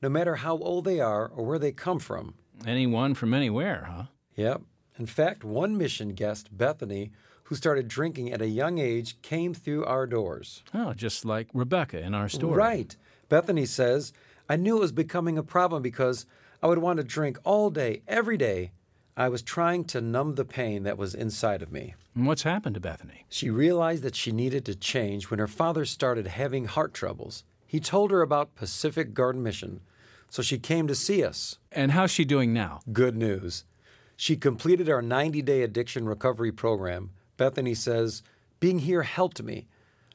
no 0.00 0.08
matter 0.08 0.36
how 0.36 0.56
old 0.56 0.86
they 0.86 1.00
are 1.00 1.26
or 1.26 1.44
where 1.44 1.58
they 1.58 1.72
come 1.72 1.98
from. 1.98 2.34
Anyone 2.66 3.14
from 3.14 3.34
anywhere, 3.34 3.88
huh? 3.90 4.04
Yep. 4.36 4.62
In 4.98 5.06
fact, 5.06 5.44
one 5.44 5.76
mission 5.76 6.10
guest, 6.10 6.56
Bethany, 6.56 7.12
who 7.44 7.54
started 7.54 7.88
drinking 7.88 8.32
at 8.32 8.40
a 8.42 8.48
young 8.48 8.78
age, 8.78 9.20
came 9.22 9.54
through 9.54 9.84
our 9.84 10.06
doors. 10.06 10.62
Oh, 10.72 10.92
just 10.92 11.24
like 11.24 11.48
Rebecca 11.52 12.00
in 12.00 12.14
our 12.14 12.28
story. 12.28 12.56
Right. 12.56 12.96
Bethany 13.28 13.66
says, 13.66 14.12
I 14.48 14.56
knew 14.56 14.76
it 14.76 14.80
was 14.80 14.92
becoming 14.92 15.38
a 15.38 15.42
problem 15.42 15.82
because 15.82 16.26
I 16.62 16.66
would 16.66 16.78
want 16.78 16.98
to 16.98 17.04
drink 17.04 17.38
all 17.44 17.70
day, 17.70 18.02
every 18.06 18.36
day. 18.36 18.72
I 19.16 19.28
was 19.28 19.42
trying 19.42 19.84
to 19.86 20.00
numb 20.00 20.36
the 20.36 20.44
pain 20.44 20.84
that 20.84 20.96
was 20.96 21.14
inside 21.14 21.60
of 21.60 21.72
me. 21.72 21.94
And 22.14 22.26
what's 22.26 22.42
happened 22.42 22.74
to 22.74 22.80
Bethany? 22.80 23.24
She 23.28 23.50
realized 23.50 24.02
that 24.02 24.16
she 24.16 24.32
needed 24.32 24.64
to 24.66 24.74
change 24.74 25.30
when 25.30 25.38
her 25.38 25.46
father 25.46 25.84
started 25.84 26.26
having 26.26 26.66
heart 26.66 26.94
troubles. 26.94 27.44
He 27.66 27.80
told 27.80 28.10
her 28.10 28.22
about 28.22 28.54
Pacific 28.54 29.14
Garden 29.14 29.42
Mission, 29.42 29.80
so 30.28 30.42
she 30.42 30.58
came 30.58 30.86
to 30.88 30.94
see 30.94 31.24
us. 31.24 31.58
And 31.70 31.92
how's 31.92 32.10
she 32.10 32.24
doing 32.24 32.52
now? 32.52 32.80
Good 32.92 33.16
news. 33.16 33.64
She 34.16 34.36
completed 34.36 34.88
our 34.88 35.02
90 35.02 35.42
day 35.42 35.62
addiction 35.62 36.06
recovery 36.06 36.52
program. 36.52 37.10
Bethany 37.42 37.74
says, 37.74 38.22
Being 38.60 38.78
here 38.78 39.02
helped 39.02 39.42
me, 39.42 39.66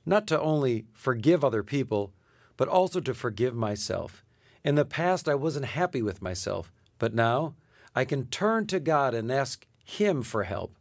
not 0.06 0.28
to 0.28 0.40
only 0.40 0.86
forgive 0.94 1.44
other 1.44 1.62
people, 1.62 2.14
but 2.56 2.70
also 2.70 3.02
to 3.02 3.14
forgive 3.14 3.54
myself. 3.54 4.24
In 4.64 4.76
the 4.76 4.86
past, 4.86 5.28
I 5.28 5.36
wasn't 5.36 5.66
happy 5.66 6.02
with 6.02 6.22
myself, 6.22 6.72
but 6.98 7.14
now 7.14 7.56
I 7.94 8.06
can 8.06 8.28
turn 8.28 8.66
to 8.68 8.80
God 8.80 9.14
and 9.14 9.30
ask 9.30 9.68
Him 9.84 10.24
for 10.24 10.44
help. 10.44 10.78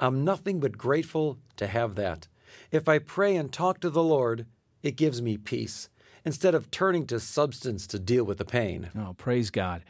I'm 0.00 0.24
nothing 0.24 0.58
but 0.58 0.76
grateful 0.76 1.38
to 1.58 1.68
have 1.68 1.94
that. 1.94 2.26
If 2.72 2.88
I 2.88 2.98
pray 2.98 3.36
and 3.36 3.52
talk 3.52 3.78
to 3.78 3.88
the 3.88 4.02
Lord, 4.02 4.44
it 4.82 4.96
gives 4.96 5.22
me 5.22 5.36
peace 5.36 5.88
instead 6.24 6.56
of 6.56 6.72
turning 6.72 7.06
to 7.06 7.20
substance 7.20 7.86
to 7.86 8.00
deal 8.00 8.24
with 8.24 8.38
the 8.38 8.44
pain. 8.44 8.90
Oh, 8.98 9.14
praise 9.16 9.50
God. 9.50 9.84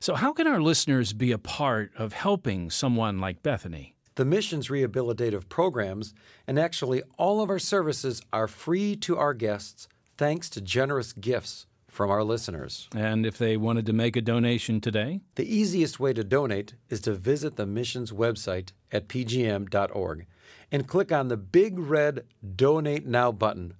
So, 0.00 0.16
how 0.16 0.32
can 0.32 0.48
our 0.48 0.60
listeners 0.60 1.12
be 1.12 1.30
a 1.30 1.38
part 1.38 1.92
of 1.96 2.14
helping 2.14 2.68
someone 2.68 3.20
like 3.20 3.44
Bethany? 3.44 3.94
The 4.20 4.26
mission's 4.26 4.68
rehabilitative 4.68 5.48
programs, 5.48 6.12
and 6.46 6.58
actually 6.58 7.02
all 7.16 7.40
of 7.40 7.48
our 7.48 7.58
services, 7.58 8.20
are 8.34 8.46
free 8.46 8.94
to 8.96 9.16
our 9.16 9.32
guests 9.32 9.88
thanks 10.18 10.50
to 10.50 10.60
generous 10.60 11.14
gifts 11.14 11.64
from 11.88 12.10
our 12.10 12.22
listeners. 12.22 12.86
And 12.94 13.24
if 13.24 13.38
they 13.38 13.56
wanted 13.56 13.86
to 13.86 13.94
make 13.94 14.16
a 14.16 14.20
donation 14.20 14.82
today? 14.82 15.20
The 15.36 15.50
easiest 15.50 15.98
way 15.98 16.12
to 16.12 16.22
donate 16.22 16.74
is 16.90 17.00
to 17.00 17.14
visit 17.14 17.56
the 17.56 17.64
mission's 17.64 18.12
website 18.12 18.72
at 18.92 19.08
pgm.org 19.08 20.26
and 20.70 20.86
click 20.86 21.10
on 21.10 21.28
the 21.28 21.38
big 21.38 21.78
red 21.78 22.26
Donate 22.56 23.06
Now 23.06 23.32
button, 23.32 23.72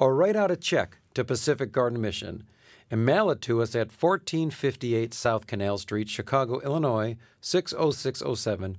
or 0.00 0.16
write 0.16 0.34
out 0.34 0.50
a 0.50 0.56
check 0.56 0.98
to 1.14 1.24
Pacific 1.24 1.70
Garden 1.70 2.00
Mission. 2.00 2.42
and 2.90 3.06
mail 3.06 3.30
it 3.30 3.40
to 3.42 3.62
us 3.62 3.76
at 3.76 3.92
1458 3.92 5.14
South 5.14 5.46
Canal 5.46 5.78
Street, 5.78 6.08
Chicago, 6.08 6.58
Illinois 6.62 7.16
60607. 7.40 8.78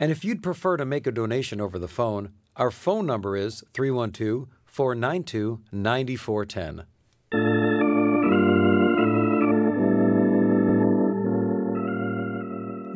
And 0.00 0.12
if 0.12 0.24
you'd 0.24 0.42
prefer 0.42 0.76
to 0.76 0.84
make 0.84 1.06
a 1.06 1.12
donation 1.12 1.60
over 1.60 1.78
the 1.78 1.88
phone, 1.88 2.30
our 2.56 2.70
phone 2.70 3.06
number 3.06 3.36
is 3.36 3.64
312 3.74 4.46
492 4.64 5.60
9410. 5.72 6.86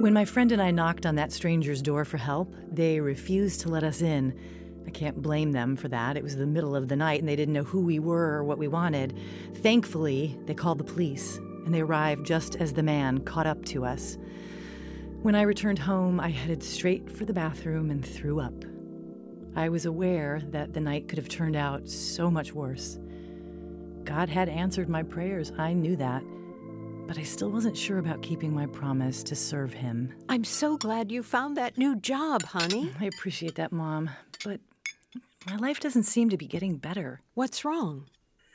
When 0.01 0.15
my 0.15 0.25
friend 0.25 0.51
and 0.53 0.61
I 0.61 0.71
knocked 0.71 1.07
on 1.07 1.15
that 1.17 1.33
stranger's 1.33 1.83
door 1.83 2.05
for 2.05 2.17
help, 2.17 2.55
they 2.71 3.01
refused 3.01 3.61
to 3.63 3.69
let 3.69 3.85
us 3.85 4.03
in. 4.03 4.37
I 4.87 4.91
can't 4.91 5.23
blame 5.23 5.53
them 5.53 5.77
for 5.77 5.89
that. 5.89 6.17
It 6.17 6.25
was 6.25 6.37
the 6.37 6.47
middle 6.47 6.75
of 6.75 6.89
the 6.89 6.97
night 6.97 7.21
and 7.21 7.29
they 7.29 7.37
didn't 7.37 7.55
know 7.55 7.63
who 7.63 7.81
we 7.81 7.99
were 7.99 8.35
or 8.35 8.45
what 8.45 8.59
we 8.59 8.67
wanted. 8.69 9.17
Thankfully, 9.55 10.37
they 10.47 10.55
called 10.55 10.79
the 10.79 10.85
police 10.85 11.39
and 11.65 11.73
they 11.73 11.81
arrived 11.81 12.27
just 12.27 12.57
as 12.57 12.73
the 12.73 12.83
man 12.83 13.19
caught 13.21 13.47
up 13.47 13.65
to 13.67 13.85
us. 13.85 14.19
When 15.23 15.35
I 15.35 15.43
returned 15.43 15.79
home, 15.79 16.21
I 16.21 16.29
headed 16.29 16.63
straight 16.63 17.11
for 17.11 17.25
the 17.25 17.33
bathroom 17.33 17.91
and 17.91 18.05
threw 18.05 18.41
up. 18.41 18.65
I 19.57 19.69
was 19.69 19.87
aware 19.87 20.43
that 20.51 20.73
the 20.73 20.81
night 20.81 21.09
could 21.09 21.19
have 21.19 21.29
turned 21.29 21.57
out 21.57 21.89
so 21.89 22.31
much 22.31 22.53
worse. 22.53 22.99
God 24.05 24.29
had 24.29 24.49
answered 24.49 24.89
my 24.89 25.03
prayers, 25.03 25.53
I 25.57 25.73
knew 25.73 25.97
that 25.97 26.23
but 27.07 27.19
I 27.19 27.25
still 27.25 27.51
wasn't 27.51 27.77
sure 27.77 27.99
about 27.99 28.23
keeping 28.23 28.55
my 28.55 28.67
promise 28.67 29.23
to 29.25 29.37
serve 29.37 29.73
him. 29.73 30.15
I'm 30.29 30.45
so 30.45 30.77
glad 30.77 31.13
you 31.13 31.23
found 31.23 31.57
that 31.57 31.77
new 31.77 31.97
job, 31.97 32.43
honey. 32.43 32.91
I 32.99 33.05
appreciate 33.07 33.57
that, 33.57 33.73
Mom, 33.73 34.11
but 34.45 34.61
my 35.47 35.57
life 35.57 35.81
doesn't 35.81 36.05
seem 36.05 36.31
to 36.31 36.37
be 36.37 36.47
getting 36.47 36.77
better. 36.77 37.21
What's 37.35 37.65
wrong? 37.65 38.07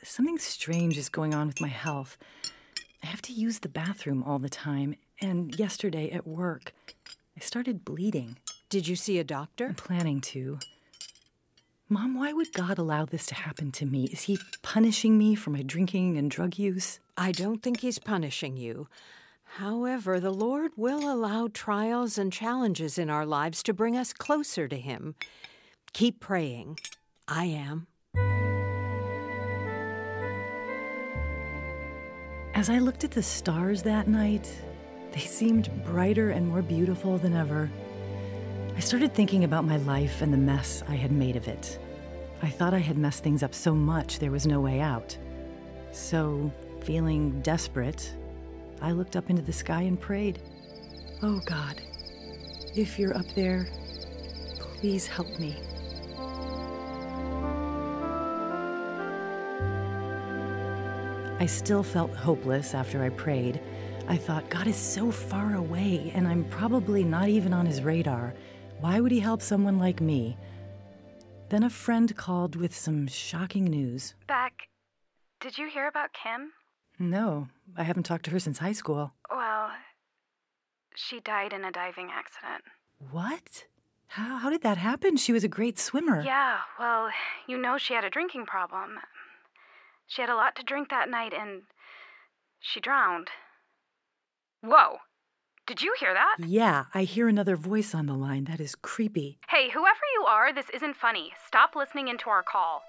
Something 0.02 0.38
strange 0.38 0.96
is 0.96 1.08
going 1.08 1.34
on 1.34 1.46
with 1.46 1.60
my 1.60 1.68
health. 1.68 2.16
I 3.02 3.06
have 3.06 3.22
to 3.22 3.32
use 3.32 3.60
the 3.60 3.68
bathroom 3.68 4.22
all 4.22 4.38
the 4.38 4.48
time, 4.48 4.96
and 5.20 5.58
yesterday 5.58 6.10
at 6.10 6.26
work, 6.26 6.72
I 7.36 7.40
started 7.40 7.84
bleeding. 7.84 8.36
Did 8.68 8.86
you 8.86 8.96
see 8.96 9.18
a 9.18 9.24
doctor? 9.24 9.66
I'm 9.66 9.74
planning 9.74 10.20
to. 10.20 10.58
Mom, 11.88 12.14
why 12.14 12.32
would 12.34 12.52
God 12.52 12.76
allow 12.76 13.06
this 13.06 13.24
to 13.26 13.34
happen 13.34 13.72
to 13.72 13.86
me? 13.86 14.04
Is 14.12 14.24
He 14.24 14.38
punishing 14.62 15.16
me 15.16 15.34
for 15.34 15.50
my 15.50 15.62
drinking 15.62 16.18
and 16.18 16.30
drug 16.30 16.58
use? 16.58 17.00
I 17.16 17.32
don't 17.32 17.62
think 17.62 17.80
He's 17.80 17.98
punishing 17.98 18.56
you. 18.56 18.88
However, 19.56 20.20
the 20.20 20.30
Lord 20.30 20.72
will 20.76 21.10
allow 21.10 21.48
trials 21.48 22.18
and 22.18 22.30
challenges 22.30 22.98
in 22.98 23.08
our 23.08 23.24
lives 23.24 23.62
to 23.62 23.72
bring 23.72 23.96
us 23.96 24.12
closer 24.12 24.68
to 24.68 24.76
Him. 24.76 25.14
Keep 25.94 26.20
praying. 26.20 26.78
I 27.26 27.46
am. 27.46 27.86
As 32.54 32.68
I 32.68 32.80
looked 32.80 33.04
at 33.04 33.12
the 33.12 33.22
stars 33.22 33.82
that 33.84 34.08
night, 34.08 34.52
they 35.18 35.24
seemed 35.24 35.68
brighter 35.84 36.30
and 36.30 36.46
more 36.46 36.62
beautiful 36.62 37.18
than 37.18 37.34
ever. 37.34 37.68
I 38.76 38.78
started 38.78 39.12
thinking 39.12 39.42
about 39.42 39.64
my 39.64 39.78
life 39.78 40.22
and 40.22 40.32
the 40.32 40.38
mess 40.38 40.84
I 40.86 40.94
had 40.94 41.10
made 41.10 41.34
of 41.34 41.48
it. 41.48 41.80
I 42.40 42.48
thought 42.48 42.72
I 42.72 42.78
had 42.78 42.96
messed 42.96 43.24
things 43.24 43.42
up 43.42 43.52
so 43.52 43.74
much 43.74 44.20
there 44.20 44.30
was 44.30 44.46
no 44.46 44.60
way 44.60 44.78
out. 44.78 45.18
So, 45.90 46.52
feeling 46.84 47.40
desperate, 47.40 48.14
I 48.80 48.92
looked 48.92 49.16
up 49.16 49.28
into 49.28 49.42
the 49.42 49.52
sky 49.52 49.82
and 49.82 50.00
prayed, 50.00 50.40
Oh 51.20 51.40
God, 51.46 51.82
if 52.76 52.96
you're 52.96 53.16
up 53.16 53.26
there, 53.34 53.66
please 54.60 55.08
help 55.08 55.36
me. 55.40 55.56
I 61.40 61.46
still 61.46 61.82
felt 61.82 62.14
hopeless 62.14 62.72
after 62.72 63.02
I 63.02 63.08
prayed. 63.08 63.60
I 64.08 64.16
thought, 64.16 64.48
God 64.48 64.66
is 64.66 64.76
so 64.76 65.10
far 65.10 65.54
away, 65.54 66.10
and 66.14 66.26
I'm 66.26 66.44
probably 66.44 67.04
not 67.04 67.28
even 67.28 67.52
on 67.52 67.66
his 67.66 67.82
radar. 67.82 68.32
Why 68.80 69.00
would 69.00 69.12
he 69.12 69.20
help 69.20 69.42
someone 69.42 69.78
like 69.78 70.00
me? 70.00 70.34
Then 71.50 71.62
a 71.62 71.68
friend 71.68 72.16
called 72.16 72.56
with 72.56 72.74
some 72.74 73.06
shocking 73.06 73.64
news. 73.64 74.14
Beck, 74.26 74.68
did 75.40 75.58
you 75.58 75.68
hear 75.68 75.86
about 75.86 76.14
Kim? 76.14 76.52
No, 76.98 77.48
I 77.76 77.82
haven't 77.82 78.04
talked 78.04 78.24
to 78.24 78.30
her 78.30 78.38
since 78.38 78.58
high 78.58 78.72
school. 78.72 79.12
Well, 79.30 79.70
she 80.94 81.20
died 81.20 81.52
in 81.52 81.64
a 81.64 81.70
diving 81.70 82.08
accident. 82.10 82.64
What? 83.10 83.66
How, 84.06 84.38
how 84.38 84.48
did 84.48 84.62
that 84.62 84.78
happen? 84.78 85.18
She 85.18 85.34
was 85.34 85.44
a 85.44 85.48
great 85.48 85.78
swimmer. 85.78 86.22
Yeah, 86.22 86.60
well, 86.80 87.10
you 87.46 87.60
know 87.60 87.76
she 87.76 87.92
had 87.92 88.04
a 88.04 88.10
drinking 88.10 88.46
problem. 88.46 88.98
She 90.06 90.22
had 90.22 90.30
a 90.30 90.34
lot 90.34 90.56
to 90.56 90.62
drink 90.62 90.88
that 90.88 91.10
night 91.10 91.34
and 91.38 91.64
she 92.58 92.80
drowned. 92.80 93.28
Whoa! 94.62 94.98
Did 95.66 95.82
you 95.82 95.94
hear 96.00 96.14
that? 96.14 96.36
Yeah, 96.48 96.86
I 96.94 97.02
hear 97.02 97.28
another 97.28 97.54
voice 97.54 97.94
on 97.94 98.06
the 98.06 98.14
line. 98.14 98.44
That 98.44 98.58
is 98.58 98.74
creepy. 98.74 99.38
Hey, 99.48 99.68
whoever 99.68 99.98
you 100.14 100.24
are, 100.26 100.52
this 100.52 100.70
isn't 100.70 100.96
funny. 100.96 101.32
Stop 101.46 101.76
listening 101.76 102.08
into 102.08 102.30
our 102.30 102.42
call. 102.42 102.82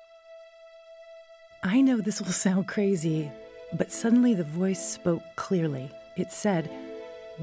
I 1.63 1.81
know 1.81 1.97
this 1.99 2.21
will 2.21 2.31
sound 2.31 2.67
crazy, 2.67 3.29
but 3.73 3.91
suddenly 3.91 4.33
the 4.33 4.45
voice 4.45 4.83
spoke 4.83 5.21
clearly. 5.35 5.91
It 6.15 6.31
said, 6.31 6.71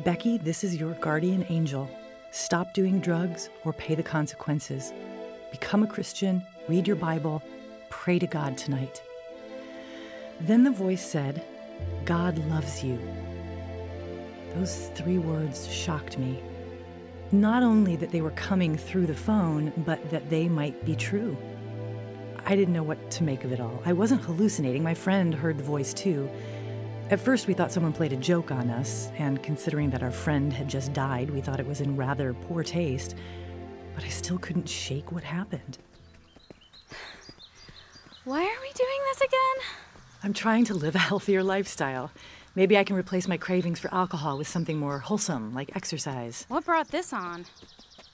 Becky, 0.05 0.39
this 0.39 0.65
is 0.65 0.75
your 0.75 0.95
guardian 0.95 1.45
angel. 1.51 1.89
Stop 2.31 2.73
doing 2.73 2.99
drugs 2.99 3.51
or 3.65 3.75
pay 3.75 3.95
the 3.95 4.03
consequences. 4.03 4.93
Become 5.51 5.83
a 5.83 5.87
Christian, 5.87 6.43
read 6.67 6.87
your 6.87 6.97
Bible, 6.97 7.43
pray 7.91 8.19
to 8.19 8.27
God 8.27 8.57
tonight. 8.57 9.03
Then 10.41 10.65
the 10.65 10.71
voice 10.71 11.07
said, 11.07 11.45
God 12.05 12.39
loves 12.49 12.83
you. 12.83 12.99
Those 14.57 14.89
three 14.95 15.19
words 15.19 15.71
shocked 15.71 16.17
me. 16.17 16.43
Not 17.31 17.63
only 17.63 17.95
that 17.97 18.11
they 18.11 18.23
were 18.23 18.31
coming 18.31 18.79
through 18.79 19.05
the 19.05 19.15
phone, 19.15 19.71
but 19.85 20.09
that 20.09 20.31
they 20.31 20.49
might 20.49 20.83
be 20.87 20.97
true. 20.97 21.37
I 22.47 22.57
didn't 22.57 22.73
know 22.73 22.83
what 22.83 23.11
to 23.11 23.23
make 23.23 23.45
of 23.45 23.53
it 23.53 23.61
all. 23.61 23.83
I 23.85 23.93
wasn't 23.93 24.23
hallucinating. 24.23 24.83
My 24.83 24.95
friend 24.95 25.35
heard 25.35 25.59
the 25.59 25.65
voice 25.65 25.93
too. 25.93 26.31
At 27.11 27.21
first, 27.21 27.47
we 27.47 27.53
thought 27.53 27.71
someone 27.71 27.93
played 27.93 28.15
a 28.15 28.17
joke 28.17 28.51
on 28.51 28.71
us, 28.71 29.11
and 29.19 29.43
considering 29.43 29.91
that 29.91 30.03
our 30.03 30.11
friend 30.11 30.51
had 30.51 30.69
just 30.69 30.95
died, 30.95 31.29
we 31.29 31.43
thought 31.43 31.61
it 31.61 31.67
was 31.67 31.83
in 31.83 31.95
rather 31.95 32.33
poor 32.33 32.63
taste. 32.63 33.15
But 33.95 34.05
I 34.05 34.09
still 34.09 34.39
couldn't 34.39 34.71
shake 34.71 35.13
what 35.13 35.23
happened. 35.23 35.77
Why 38.25 38.41
are 38.41 38.61
we 38.63 38.73
doing 38.73 39.01
this 39.13 39.21
again? 39.21 39.65
I'm 40.23 40.33
trying 40.33 40.65
to 40.65 40.75
live 40.75 40.95
a 40.95 40.99
healthier 40.99 41.43
lifestyle. 41.43 42.11
Maybe 42.57 42.79
I 42.79 42.85
can 42.85 42.97
replace 42.97 43.29
my 43.29 43.37
cravings 43.37 43.79
for 43.79 43.93
alcohol 43.93 44.39
with 44.39 44.49
something 44.49 44.79
more 44.79 44.99
wholesome, 44.99 45.53
like 45.53 45.77
exercise. 45.77 46.47
What 46.49 46.65
brought 46.65 46.89
this 46.89 47.13
on? 47.13 47.45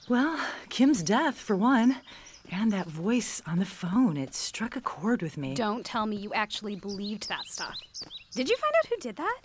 Well, 0.08 0.36
Kim's 0.68 1.04
death, 1.04 1.38
for 1.38 1.54
one. 1.54 1.96
And 2.50 2.72
that 2.72 2.88
voice 2.88 3.40
on 3.46 3.60
the 3.60 3.64
phone, 3.64 4.16
it 4.16 4.34
struck 4.34 4.74
a 4.74 4.80
chord 4.80 5.22
with 5.22 5.38
me. 5.38 5.54
Don't 5.54 5.86
tell 5.86 6.06
me 6.06 6.16
you 6.16 6.34
actually 6.34 6.74
believed 6.74 7.28
that 7.28 7.46
stuff. 7.46 7.78
Did 8.32 8.48
you 8.48 8.56
find 8.56 8.72
out 8.78 8.88
who 8.88 8.96
did 8.96 9.16
that? 9.16 9.40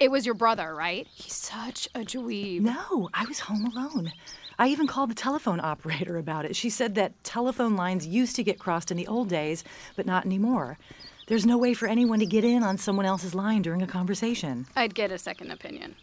It 0.00 0.10
was 0.10 0.26
your 0.26 0.34
brother, 0.34 0.74
right? 0.74 1.06
He's 1.14 1.32
such 1.32 1.88
a 1.94 2.00
dweeb. 2.00 2.62
No, 2.62 3.08
I 3.14 3.26
was 3.26 3.38
home 3.38 3.64
alone. 3.64 4.12
I 4.58 4.68
even 4.68 4.88
called 4.88 5.10
the 5.10 5.14
telephone 5.14 5.60
operator 5.62 6.18
about 6.18 6.44
it. 6.44 6.56
She 6.56 6.68
said 6.68 6.96
that 6.96 7.22
telephone 7.22 7.76
lines 7.76 8.08
used 8.08 8.34
to 8.36 8.42
get 8.42 8.58
crossed 8.58 8.90
in 8.90 8.96
the 8.96 9.06
old 9.06 9.28
days, 9.28 9.62
but 9.94 10.04
not 10.04 10.26
anymore. 10.26 10.78
There's 11.26 11.44
no 11.44 11.58
way 11.58 11.74
for 11.74 11.88
anyone 11.88 12.20
to 12.20 12.26
get 12.26 12.44
in 12.44 12.62
on 12.62 12.78
someone 12.78 13.04
else's 13.04 13.34
line 13.34 13.62
during 13.62 13.82
a 13.82 13.86
conversation. 13.86 14.66
I'd 14.76 14.94
get 14.94 15.10
a 15.10 15.18
second 15.18 15.50
opinion. 15.50 15.96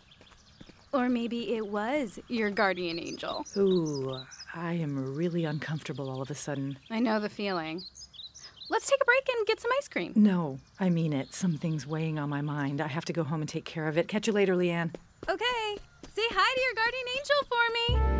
Or 0.91 1.07
maybe 1.07 1.55
it 1.55 1.65
was 1.65 2.19
your 2.27 2.49
guardian 2.51 2.99
angel. 2.99 3.45
Ooh, 3.55 4.17
I 4.53 4.73
am 4.73 5.15
really 5.15 5.45
uncomfortable 5.45 6.09
all 6.09 6.21
of 6.21 6.29
a 6.29 6.35
sudden. 6.35 6.77
I 6.91 6.99
know 6.99 7.21
the 7.21 7.29
feeling. 7.29 7.83
Let's 8.69 8.89
take 8.89 8.99
a 9.01 9.05
break 9.05 9.27
and 9.29 9.47
get 9.47 9.61
some 9.61 9.71
ice 9.77 9.87
cream. 9.87 10.11
No, 10.15 10.59
I 10.79 10.89
mean 10.89 11.13
it. 11.13 11.33
Something's 11.33 11.87
weighing 11.87 12.19
on 12.19 12.29
my 12.29 12.41
mind. 12.41 12.81
I 12.81 12.87
have 12.87 13.05
to 13.05 13.13
go 13.13 13.23
home 13.23 13.39
and 13.41 13.49
take 13.49 13.65
care 13.65 13.87
of 13.87 13.97
it. 13.97 14.09
Catch 14.09 14.27
you 14.27 14.33
later, 14.33 14.55
Leanne. 14.55 14.93
Okay. 15.29 15.77
Say 16.13 16.27
hi 16.29 16.53
to 16.53 16.61
your 16.61 16.73
guardian 16.75 17.05
angel 17.17 17.47
for 17.47 18.07
me. 18.09 18.12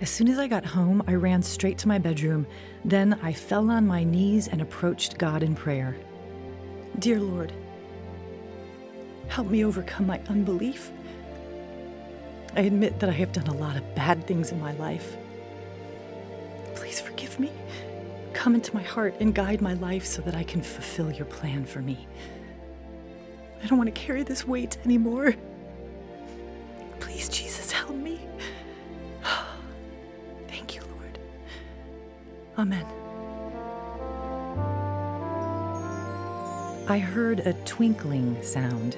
As 0.00 0.10
soon 0.10 0.28
as 0.28 0.38
I 0.38 0.46
got 0.46 0.64
home, 0.64 1.02
I 1.08 1.14
ran 1.14 1.42
straight 1.42 1.76
to 1.78 1.88
my 1.88 1.98
bedroom. 1.98 2.46
Then 2.84 3.18
I 3.20 3.32
fell 3.32 3.68
on 3.68 3.84
my 3.84 4.04
knees 4.04 4.46
and 4.46 4.62
approached 4.62 5.18
God 5.18 5.42
in 5.42 5.56
prayer. 5.56 5.96
Dear 7.00 7.18
Lord, 7.18 7.52
help 9.26 9.48
me 9.48 9.64
overcome 9.64 10.06
my 10.06 10.20
unbelief. 10.28 10.92
I 12.54 12.60
admit 12.60 13.00
that 13.00 13.10
I 13.10 13.12
have 13.14 13.32
done 13.32 13.48
a 13.48 13.54
lot 13.54 13.76
of 13.76 13.94
bad 13.96 14.24
things 14.24 14.52
in 14.52 14.60
my 14.60 14.72
life. 14.74 15.16
Please 16.76 17.00
forgive 17.00 17.40
me. 17.40 17.50
Come 18.34 18.54
into 18.54 18.74
my 18.76 18.82
heart 18.82 19.16
and 19.18 19.34
guide 19.34 19.60
my 19.60 19.74
life 19.74 20.06
so 20.06 20.22
that 20.22 20.36
I 20.36 20.44
can 20.44 20.62
fulfill 20.62 21.10
your 21.10 21.26
plan 21.26 21.64
for 21.64 21.80
me. 21.80 22.06
I 23.62 23.66
don't 23.66 23.78
want 23.78 23.92
to 23.92 24.00
carry 24.00 24.22
this 24.22 24.46
weight 24.46 24.78
anymore. 24.84 25.34
Amen. 32.58 32.84
I 36.88 36.98
heard 36.98 37.40
a 37.40 37.52
twinkling 37.64 38.42
sound. 38.42 38.96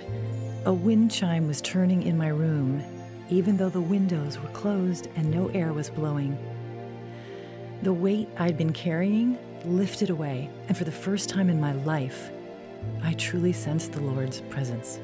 A 0.64 0.72
wind 0.72 1.10
chime 1.10 1.46
was 1.46 1.60
turning 1.60 2.04
in 2.04 2.16
my 2.16 2.28
room, 2.28 2.82
even 3.28 3.58
though 3.58 3.68
the 3.68 3.80
windows 3.80 4.38
were 4.38 4.48
closed 4.48 5.08
and 5.14 5.30
no 5.30 5.48
air 5.48 5.74
was 5.74 5.90
blowing. 5.90 6.38
The 7.82 7.92
weight 7.92 8.30
I'd 8.38 8.56
been 8.56 8.72
carrying 8.72 9.36
lifted 9.66 10.08
away, 10.08 10.48
and 10.68 10.76
for 10.76 10.84
the 10.84 10.92
first 10.92 11.28
time 11.28 11.50
in 11.50 11.60
my 11.60 11.72
life, 11.72 12.30
I 13.02 13.12
truly 13.12 13.52
sensed 13.52 13.92
the 13.92 14.00
Lord's 14.00 14.40
presence. 14.42 15.00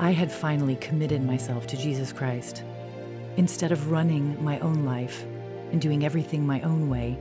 I 0.00 0.10
had 0.10 0.32
finally 0.32 0.74
committed 0.76 1.22
myself 1.22 1.68
to 1.68 1.76
Jesus 1.76 2.12
Christ. 2.12 2.64
Instead 3.36 3.70
of 3.70 3.92
running 3.92 4.42
my 4.42 4.58
own 4.58 4.84
life 4.84 5.24
and 5.74 5.82
doing 5.82 6.04
everything 6.04 6.46
my 6.46 6.60
own 6.60 6.88
way, 6.88 7.18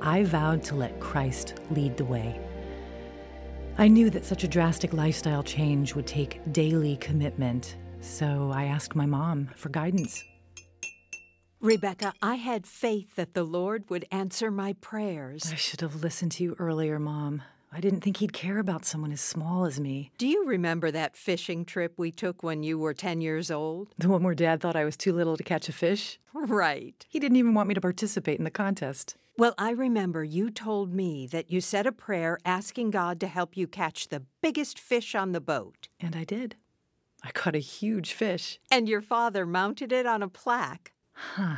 I 0.00 0.24
vowed 0.24 0.62
to 0.64 0.74
let 0.74 0.98
Christ 0.98 1.60
lead 1.70 1.98
the 1.98 2.06
way. 2.06 2.40
I 3.76 3.86
knew 3.86 4.08
that 4.08 4.24
such 4.24 4.44
a 4.44 4.48
drastic 4.48 4.94
lifestyle 4.94 5.42
change 5.42 5.94
would 5.94 6.06
take 6.06 6.40
daily 6.52 6.96
commitment, 6.96 7.76
so 8.00 8.50
I 8.50 8.64
asked 8.64 8.96
my 8.96 9.04
mom 9.04 9.50
for 9.56 9.68
guidance. 9.68 10.24
Rebecca, 11.60 12.14
I 12.22 12.36
had 12.36 12.66
faith 12.66 13.14
that 13.16 13.34
the 13.34 13.44
Lord 13.44 13.84
would 13.90 14.06
answer 14.10 14.50
my 14.50 14.72
prayers. 14.80 15.52
I 15.52 15.56
should 15.56 15.82
have 15.82 16.02
listened 16.02 16.32
to 16.32 16.44
you 16.44 16.56
earlier, 16.58 16.98
Mom. 16.98 17.42
I 17.74 17.80
didn't 17.80 18.02
think 18.02 18.18
he'd 18.18 18.34
care 18.34 18.58
about 18.58 18.84
someone 18.84 19.12
as 19.12 19.22
small 19.22 19.64
as 19.64 19.80
me. 19.80 20.12
Do 20.18 20.28
you 20.28 20.44
remember 20.44 20.90
that 20.90 21.16
fishing 21.16 21.64
trip 21.64 21.94
we 21.96 22.12
took 22.12 22.42
when 22.42 22.62
you 22.62 22.78
were 22.78 22.92
10 22.92 23.22
years 23.22 23.50
old? 23.50 23.94
The 23.96 24.10
one 24.10 24.22
where 24.22 24.34
Dad 24.34 24.60
thought 24.60 24.76
I 24.76 24.84
was 24.84 24.96
too 24.96 25.14
little 25.14 25.38
to 25.38 25.42
catch 25.42 25.70
a 25.70 25.72
fish? 25.72 26.20
Right. 26.34 27.06
He 27.08 27.18
didn't 27.18 27.38
even 27.38 27.54
want 27.54 27.68
me 27.68 27.74
to 27.74 27.80
participate 27.80 28.38
in 28.38 28.44
the 28.44 28.50
contest. 28.50 29.16
Well, 29.38 29.54
I 29.56 29.70
remember 29.70 30.22
you 30.22 30.50
told 30.50 30.92
me 30.92 31.26
that 31.28 31.50
you 31.50 31.62
said 31.62 31.86
a 31.86 31.92
prayer 31.92 32.38
asking 32.44 32.90
God 32.90 33.18
to 33.20 33.26
help 33.26 33.56
you 33.56 33.66
catch 33.66 34.08
the 34.08 34.24
biggest 34.42 34.78
fish 34.78 35.14
on 35.14 35.32
the 35.32 35.40
boat. 35.40 35.88
And 35.98 36.14
I 36.14 36.24
did. 36.24 36.56
I 37.24 37.30
caught 37.30 37.56
a 37.56 37.60
huge 37.60 38.12
fish. 38.12 38.60
And 38.70 38.86
your 38.86 39.00
father 39.00 39.46
mounted 39.46 39.92
it 39.92 40.04
on 40.04 40.22
a 40.22 40.28
plaque. 40.28 40.92
Huh. 41.12 41.56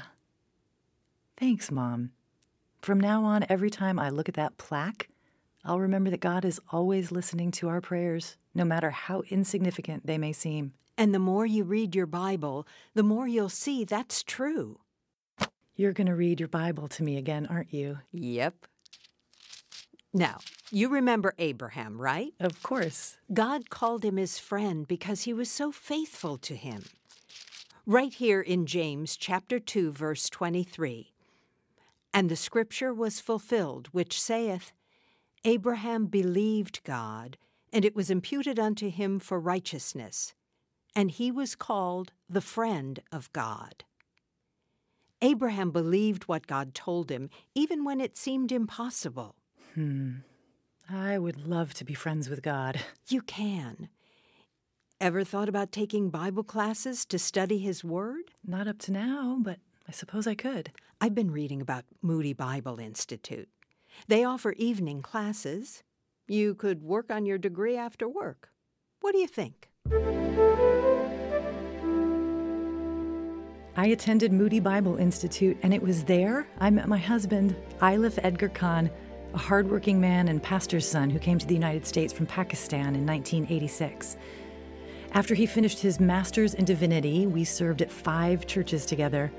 Thanks, 1.37 1.72
Mom. 1.72 2.12
From 2.81 3.00
now 3.00 3.24
on, 3.24 3.44
every 3.48 3.70
time 3.70 3.98
I 3.98 4.11
look 4.11 4.29
at 4.29 4.37
that 4.37 4.59
plaque, 4.59 5.09
I'll 5.64 5.81
remember 5.81 6.11
that 6.11 6.20
God 6.20 6.44
is 6.44 6.61
always 6.70 7.11
listening 7.11 7.50
to 7.53 7.68
our 7.68 7.81
prayers, 7.81 8.37
no 8.55 8.64
matter 8.64 8.90
how 8.90 9.22
insignificant 9.31 10.07
they 10.07 10.18
may 10.18 10.33
seem. 10.33 10.74
And 10.98 11.14
the 11.14 11.18
more 11.18 11.46
you 11.46 11.64
read 11.64 11.94
your 11.94 12.07
Bible, 12.07 12.66
the 12.92 13.03
more 13.03 13.27
you'll 13.27 13.48
see 13.48 13.85
that's 13.85 14.22
true. 14.22 14.81
You're 15.74 15.92
going 15.92 16.07
to 16.07 16.14
read 16.14 16.38
your 16.38 16.48
Bible 16.48 16.87
to 16.88 17.03
me 17.03 17.16
again, 17.16 17.46
aren't 17.46 17.72
you? 17.72 17.98
Yep. 18.12 18.55
Now, 20.12 20.38
you 20.70 20.88
remember 20.88 21.35
Abraham, 21.38 22.00
right? 22.00 22.33
Of 22.38 22.62
course. 22.62 23.16
God 23.33 23.70
called 23.70 24.05
him 24.05 24.16
his 24.16 24.38
friend 24.38 24.87
because 24.87 25.22
he 25.22 25.33
was 25.33 25.50
so 25.50 25.72
faithful 25.72 26.37
to 26.38 26.55
him. 26.55 26.85
Right 27.87 28.12
here 28.12 28.40
in 28.40 28.66
James 28.66 29.16
chapter 29.16 29.59
2 29.59 29.90
verse 29.90 30.29
23. 30.29 31.12
And 32.12 32.29
the 32.29 32.37
scripture 32.37 32.94
was 32.94 33.18
fulfilled 33.18 33.88
which 33.90 34.20
saith, 34.20 34.72
Abraham 35.44 36.07
believed 36.07 36.83
God, 36.85 37.37
and 37.72 37.85
it 37.85 37.94
was 37.94 38.11
imputed 38.11 38.59
unto 38.59 38.90
him 38.90 39.18
for 39.18 39.38
righteousness, 39.38 40.35
and 40.96 41.11
he 41.11 41.30
was 41.30 41.54
called 41.54 42.12
the 42.28 42.40
friend 42.40 43.00
of 43.12 43.33
God. 43.33 43.85
Abraham 45.20 45.70
believed 45.70 46.24
what 46.24 46.46
God 46.46 46.74
told 46.74 47.11
him, 47.11 47.30
even 47.54 47.85
when 47.85 48.00
it 48.00 48.16
seemed 48.16 48.52
impossible. 48.52 49.35
Hmm. 49.74 50.16
I 50.88 51.18
would 51.18 51.46
love 51.46 51.74
to 51.74 51.85
be 51.85 51.94
friends 51.94 52.28
with 52.28 52.42
God. 52.42 52.80
You 53.09 53.20
can. 53.20 53.88
Ever 54.98 55.24
thought 55.24 55.50
about 55.50 55.72
taking 55.72 56.09
Bible 56.09 56.44
classes 56.44 57.04
to 57.07 57.18
study 57.18 57.59
His 57.59 57.85
Word? 57.85 58.30
Not 58.46 58.66
up 58.66 58.78
to 58.80 58.92
now, 58.92 59.37
but 59.40 59.59
I 59.87 59.92
suppose 59.92 60.26
I 60.26 60.35
could. 60.35 60.72
I've 61.00 61.14
been 61.14 61.30
reading 61.30 61.61
about 61.61 61.85
Moody 62.00 62.33
Bible 62.33 62.78
Institute. 62.78 63.48
They 64.09 64.24
offer 64.24 64.52
evening 64.52 65.02
classes. 65.02 65.83
You 66.26 66.54
could 66.54 66.83
work 66.83 67.11
on 67.11 67.26
your 67.26 67.38
degree 67.38 67.76
after 67.76 68.09
work. 68.09 68.50
What 69.00 69.12
do 69.12 69.18
you 69.18 69.26
think? 69.26 69.68
I 73.76 73.88
attended 73.88 74.33
Moody 74.33 74.61
Bible 74.61 74.96
Institute, 74.96 75.59
and 75.62 75.74
it 75.74 75.83
was 75.83 76.04
there 76.04 76.46
I 76.61 76.70
met 76.70 76.88
my 76.88 76.96
husband, 76.96 77.57
Ilif 77.80 78.18
Edgar 78.22 78.48
Khan, 78.48 78.88
a 79.35 79.38
hardworking 79.38 80.00
man 80.00 80.28
and 80.28 80.42
pastor's 80.42 80.88
son 80.88 81.11
who 81.11 81.18
came 81.18 81.38
to 81.38 81.46
the 81.46 81.54
United 81.54 81.85
States 81.85 82.12
from 82.12 82.26
Pakistan 82.26 82.94
in 82.94 83.04
1986. 83.04 84.16
After 85.12 85.35
he 85.35 85.44
finished 85.44 85.80
his 85.80 85.98
master's 85.98 86.54
in 86.54 86.64
divinity, 86.64 87.26
we 87.26 87.44
served 87.44 87.83
at 87.83 87.90
five 87.90 88.46
churches 88.46 88.87
together. 88.87 89.33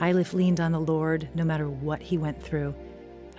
Ilif 0.00 0.32
leaned 0.32 0.60
on 0.60 0.72
the 0.72 0.80
Lord 0.80 1.28
no 1.34 1.44
matter 1.44 1.68
what 1.68 2.00
he 2.00 2.18
went 2.18 2.40
through. 2.40 2.74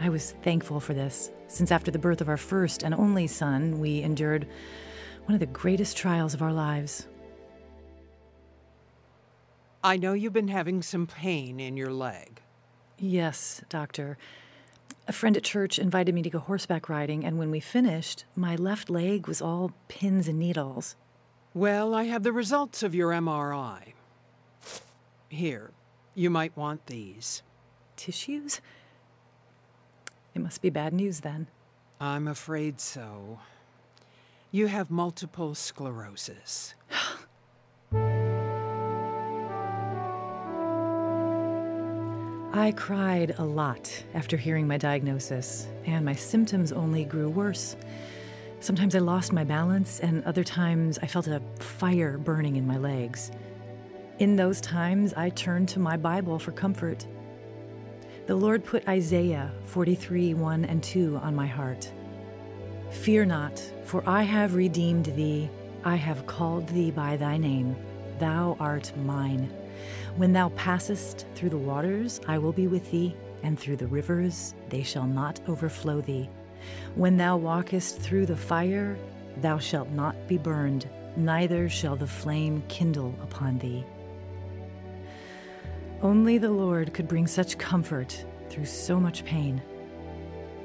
I 0.01 0.09
was 0.09 0.31
thankful 0.41 0.79
for 0.79 0.95
this, 0.95 1.29
since 1.47 1.71
after 1.71 1.91
the 1.91 1.99
birth 1.99 2.21
of 2.21 2.29
our 2.29 2.37
first 2.37 2.81
and 2.81 2.91
only 2.95 3.27
son, 3.27 3.79
we 3.79 4.01
endured 4.01 4.47
one 5.25 5.35
of 5.35 5.39
the 5.39 5.45
greatest 5.45 5.95
trials 5.95 6.33
of 6.33 6.41
our 6.41 6.51
lives. 6.51 7.07
I 9.83 9.97
know 9.97 10.13
you've 10.13 10.33
been 10.33 10.47
having 10.47 10.81
some 10.81 11.05
pain 11.05 11.59
in 11.59 11.77
your 11.77 11.93
leg. 11.93 12.41
Yes, 12.97 13.61
doctor. 13.69 14.17
A 15.07 15.13
friend 15.13 15.37
at 15.37 15.43
church 15.43 15.77
invited 15.77 16.15
me 16.15 16.23
to 16.23 16.31
go 16.31 16.39
horseback 16.39 16.89
riding, 16.89 17.23
and 17.23 17.37
when 17.37 17.51
we 17.51 17.59
finished, 17.59 18.25
my 18.35 18.55
left 18.55 18.89
leg 18.89 19.27
was 19.27 19.39
all 19.39 19.71
pins 19.87 20.27
and 20.27 20.39
needles. 20.39 20.95
Well, 21.53 21.93
I 21.93 22.05
have 22.05 22.23
the 22.23 22.33
results 22.33 22.81
of 22.81 22.95
your 22.95 23.11
MRI. 23.11 23.93
Here, 25.29 25.69
you 26.15 26.31
might 26.31 26.57
want 26.57 26.87
these. 26.87 27.43
Tissues? 27.97 28.61
It 30.33 30.41
must 30.41 30.61
be 30.61 30.69
bad 30.69 30.93
news 30.93 31.19
then. 31.21 31.47
I'm 31.99 32.27
afraid 32.27 32.79
so. 32.79 33.39
You 34.51 34.67
have 34.67 34.89
multiple 34.89 35.55
sclerosis. 35.55 36.75
I 42.53 42.73
cried 42.75 43.35
a 43.37 43.45
lot 43.45 44.03
after 44.13 44.35
hearing 44.35 44.67
my 44.67 44.77
diagnosis, 44.77 45.67
and 45.85 46.03
my 46.03 46.15
symptoms 46.15 46.71
only 46.73 47.05
grew 47.05 47.29
worse. 47.29 47.77
Sometimes 48.59 48.93
I 48.93 48.99
lost 48.99 49.31
my 49.31 49.43
balance, 49.43 50.01
and 50.01 50.23
other 50.25 50.43
times 50.43 50.99
I 51.01 51.07
felt 51.07 51.27
a 51.27 51.41
fire 51.59 52.17
burning 52.17 52.57
in 52.57 52.67
my 52.67 52.77
legs. 52.77 53.31
In 54.19 54.35
those 54.35 54.59
times, 54.59 55.13
I 55.13 55.29
turned 55.29 55.69
to 55.69 55.79
my 55.79 55.97
Bible 55.97 56.37
for 56.39 56.51
comfort. 56.51 57.07
The 58.27 58.35
Lord 58.35 58.63
put 58.63 58.87
Isaiah 58.87 59.51
43 59.65 60.35
1 60.35 60.65
and 60.65 60.83
2 60.83 61.17
on 61.17 61.35
my 61.35 61.47
heart. 61.47 61.91
Fear 62.91 63.25
not, 63.25 63.59
for 63.83 64.07
I 64.07 64.21
have 64.21 64.53
redeemed 64.53 65.05
thee, 65.05 65.49
I 65.83 65.95
have 65.95 66.27
called 66.27 66.67
thee 66.67 66.91
by 66.91 67.17
thy 67.17 67.37
name, 67.37 67.75
thou 68.19 68.55
art 68.59 68.91
mine. 68.97 69.51
When 70.17 70.33
thou 70.33 70.49
passest 70.49 71.25
through 71.33 71.49
the 71.49 71.57
waters, 71.57 72.21
I 72.27 72.37
will 72.37 72.53
be 72.53 72.67
with 72.67 72.91
thee, 72.91 73.15
and 73.41 73.57
through 73.57 73.77
the 73.77 73.87
rivers, 73.87 74.53
they 74.69 74.83
shall 74.83 75.07
not 75.07 75.39
overflow 75.47 76.01
thee. 76.01 76.29
When 76.93 77.17
thou 77.17 77.37
walkest 77.37 77.97
through 77.99 78.27
the 78.27 78.37
fire, 78.37 78.97
thou 79.37 79.57
shalt 79.57 79.89
not 79.89 80.15
be 80.27 80.37
burned, 80.37 80.87
neither 81.17 81.69
shall 81.69 81.95
the 81.95 82.05
flame 82.05 82.61
kindle 82.67 83.15
upon 83.23 83.57
thee. 83.57 83.83
Only 86.03 86.39
the 86.39 86.49
Lord 86.49 86.95
could 86.95 87.07
bring 87.07 87.27
such 87.27 87.59
comfort 87.59 88.25
through 88.49 88.65
so 88.65 88.99
much 88.99 89.23
pain. 89.23 89.61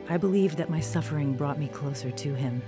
I 0.08 0.16
believe 0.16 0.56
that 0.56 0.70
my 0.70 0.80
suffering 0.80 1.34
brought 1.34 1.58
me 1.58 1.68
closer 1.68 2.10
to 2.10 2.34
Him. 2.34 2.62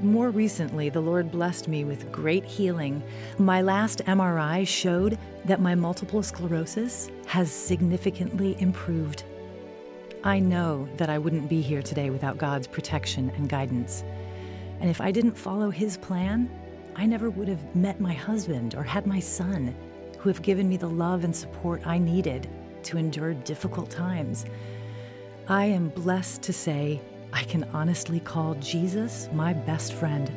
More 0.00 0.28
recently, 0.28 0.90
the 0.90 1.00
Lord 1.00 1.32
blessed 1.32 1.68
me 1.68 1.84
with 1.84 2.12
great 2.12 2.44
healing. 2.44 3.02
My 3.38 3.62
last 3.62 4.02
MRI 4.04 4.68
showed 4.68 5.18
that 5.46 5.62
my 5.62 5.74
multiple 5.74 6.22
sclerosis 6.22 7.10
has 7.26 7.50
significantly 7.50 8.54
improved. 8.60 9.24
I 10.24 10.40
know 10.40 10.86
that 10.98 11.08
I 11.08 11.16
wouldn't 11.16 11.48
be 11.48 11.62
here 11.62 11.82
today 11.82 12.10
without 12.10 12.36
God's 12.36 12.66
protection 12.66 13.30
and 13.30 13.48
guidance. 13.48 14.04
And 14.80 14.90
if 14.90 15.00
I 15.00 15.10
didn't 15.10 15.38
follow 15.38 15.70
His 15.70 15.96
plan, 15.96 16.50
I 16.96 17.06
never 17.06 17.30
would 17.30 17.48
have 17.48 17.74
met 17.74 17.98
my 17.98 18.12
husband 18.12 18.74
or 18.74 18.82
had 18.82 19.06
my 19.06 19.20
son, 19.20 19.74
who 20.22 20.28
have 20.28 20.40
given 20.42 20.68
me 20.68 20.76
the 20.76 20.88
love 20.88 21.24
and 21.24 21.34
support 21.34 21.84
I 21.84 21.98
needed 21.98 22.48
to 22.84 22.96
endure 22.96 23.34
difficult 23.34 23.90
times. 23.90 24.46
I 25.48 25.64
am 25.64 25.88
blessed 25.88 26.42
to 26.42 26.52
say 26.52 27.00
I 27.32 27.42
can 27.42 27.64
honestly 27.72 28.20
call 28.20 28.54
Jesus 28.54 29.28
my 29.32 29.52
best 29.52 29.94
friend. 29.94 30.30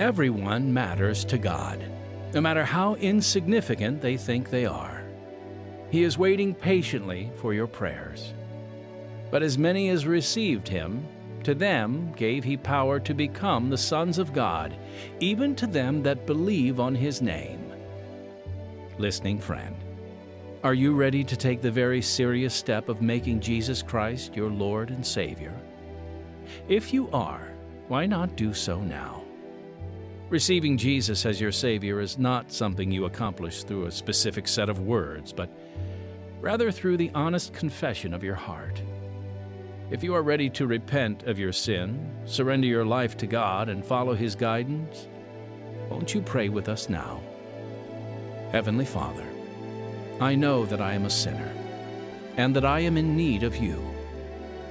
Everyone 0.00 0.74
matters 0.74 1.24
to 1.26 1.38
God, 1.38 1.84
no 2.34 2.40
matter 2.40 2.64
how 2.64 2.96
insignificant 2.96 4.00
they 4.00 4.16
think 4.16 4.50
they 4.50 4.66
are. 4.66 5.04
He 5.90 6.02
is 6.02 6.18
waiting 6.18 6.52
patiently 6.52 7.30
for 7.36 7.54
your 7.54 7.68
prayers. 7.68 8.34
But 9.30 9.44
as 9.44 9.56
many 9.56 9.88
as 9.90 10.04
received 10.04 10.66
him, 10.66 11.06
to 11.44 11.54
them 11.54 12.12
gave 12.16 12.44
he 12.44 12.56
power 12.56 13.00
to 13.00 13.14
become 13.14 13.70
the 13.70 13.78
sons 13.78 14.18
of 14.18 14.32
God, 14.32 14.76
even 15.20 15.54
to 15.56 15.66
them 15.66 16.02
that 16.02 16.26
believe 16.26 16.80
on 16.80 16.94
his 16.94 17.22
name. 17.22 17.72
Listening 18.98 19.38
friend, 19.38 19.76
are 20.64 20.74
you 20.74 20.94
ready 20.94 21.22
to 21.22 21.36
take 21.36 21.62
the 21.62 21.70
very 21.70 22.02
serious 22.02 22.52
step 22.52 22.88
of 22.88 23.00
making 23.00 23.40
Jesus 23.40 23.80
Christ 23.80 24.34
your 24.34 24.50
Lord 24.50 24.90
and 24.90 25.06
Savior? 25.06 25.54
If 26.68 26.92
you 26.92 27.08
are, 27.12 27.48
why 27.86 28.06
not 28.06 28.36
do 28.36 28.52
so 28.52 28.80
now? 28.80 29.22
Receiving 30.30 30.76
Jesus 30.76 31.24
as 31.24 31.40
your 31.40 31.52
Savior 31.52 32.00
is 32.00 32.18
not 32.18 32.52
something 32.52 32.90
you 32.90 33.06
accomplish 33.06 33.62
through 33.62 33.86
a 33.86 33.90
specific 33.90 34.46
set 34.46 34.68
of 34.68 34.80
words, 34.80 35.32
but 35.32 35.48
rather 36.40 36.70
through 36.70 36.96
the 36.96 37.10
honest 37.14 37.54
confession 37.54 38.12
of 38.12 38.22
your 38.22 38.34
heart. 38.34 38.82
If 39.90 40.04
you 40.04 40.14
are 40.14 40.22
ready 40.22 40.50
to 40.50 40.66
repent 40.66 41.22
of 41.22 41.38
your 41.38 41.52
sin, 41.52 42.10
surrender 42.26 42.66
your 42.66 42.84
life 42.84 43.16
to 43.18 43.26
God, 43.26 43.70
and 43.70 43.82
follow 43.82 44.14
His 44.14 44.34
guidance, 44.34 45.08
won't 45.88 46.12
you 46.12 46.20
pray 46.20 46.50
with 46.50 46.68
us 46.68 46.90
now? 46.90 47.22
Heavenly 48.52 48.84
Father, 48.84 49.26
I 50.20 50.34
know 50.34 50.66
that 50.66 50.82
I 50.82 50.92
am 50.92 51.06
a 51.06 51.10
sinner 51.10 51.50
and 52.36 52.54
that 52.54 52.66
I 52.66 52.80
am 52.80 52.98
in 52.98 53.16
need 53.16 53.42
of 53.42 53.56
you. 53.56 53.82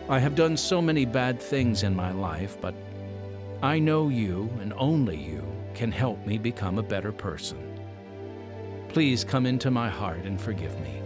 I 0.07 0.19
have 0.19 0.35
done 0.35 0.55
so 0.55 0.83
many 0.83 1.03
bad 1.03 1.41
things 1.41 1.81
in 1.81 1.95
my 1.95 2.11
life, 2.11 2.55
but 2.61 2.75
I 3.63 3.79
know 3.79 4.09
you 4.09 4.51
and 4.61 4.71
only 4.73 5.17
you 5.17 5.43
can 5.73 5.91
help 5.91 6.23
me 6.27 6.37
become 6.37 6.77
a 6.77 6.83
better 6.83 7.11
person. 7.11 7.79
Please 8.89 9.23
come 9.23 9.47
into 9.47 9.71
my 9.71 9.89
heart 9.89 10.25
and 10.25 10.39
forgive 10.39 10.79
me. 10.81 11.01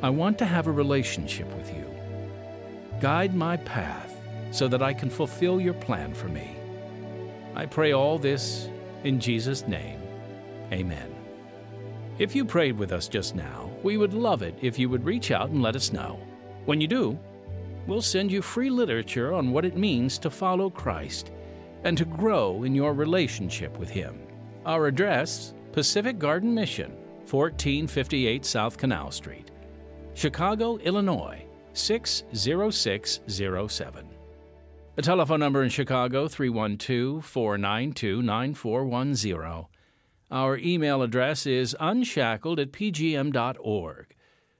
I 0.00 0.10
want 0.10 0.38
to 0.38 0.46
have 0.46 0.68
a 0.68 0.72
relationship 0.72 1.52
with 1.56 1.76
you. 1.76 1.89
Guide 3.00 3.34
my 3.34 3.56
path 3.56 4.14
so 4.50 4.68
that 4.68 4.82
I 4.82 4.92
can 4.92 5.08
fulfill 5.08 5.58
your 5.58 5.72
plan 5.72 6.12
for 6.12 6.28
me. 6.28 6.54
I 7.54 7.64
pray 7.64 7.92
all 7.92 8.18
this 8.18 8.68
in 9.04 9.18
Jesus' 9.18 9.66
name. 9.66 9.98
Amen. 10.70 11.14
If 12.18 12.36
you 12.36 12.44
prayed 12.44 12.76
with 12.76 12.92
us 12.92 13.08
just 13.08 13.34
now, 13.34 13.70
we 13.82 13.96
would 13.96 14.12
love 14.12 14.42
it 14.42 14.54
if 14.60 14.78
you 14.78 14.90
would 14.90 15.06
reach 15.06 15.30
out 15.30 15.48
and 15.48 15.62
let 15.62 15.76
us 15.76 15.94
know. 15.94 16.20
When 16.66 16.78
you 16.78 16.86
do, 16.86 17.18
we'll 17.86 18.02
send 18.02 18.30
you 18.30 18.42
free 18.42 18.68
literature 18.68 19.32
on 19.32 19.50
what 19.50 19.64
it 19.64 19.78
means 19.78 20.18
to 20.18 20.28
follow 20.28 20.68
Christ 20.68 21.30
and 21.84 21.96
to 21.96 22.04
grow 22.04 22.64
in 22.64 22.74
your 22.74 22.92
relationship 22.92 23.78
with 23.78 23.88
Him. 23.88 24.20
Our 24.66 24.88
address 24.88 25.54
Pacific 25.72 26.18
Garden 26.18 26.54
Mission, 26.54 26.90
1458 27.30 28.44
South 28.44 28.76
Canal 28.76 29.10
Street, 29.10 29.50
Chicago, 30.12 30.76
Illinois 30.76 31.46
60607. 31.80 34.06
The 34.96 35.02
telephone 35.02 35.40
number 35.40 35.62
in 35.62 35.70
Chicago 35.70 36.28
312 36.28 37.24
492 37.24 38.22
9410. 38.22 39.66
Our 40.30 40.58
email 40.58 41.02
address 41.02 41.46
is 41.46 41.74
unshackled 41.80 42.60
at 42.60 42.72
pgm.org. 42.72 44.14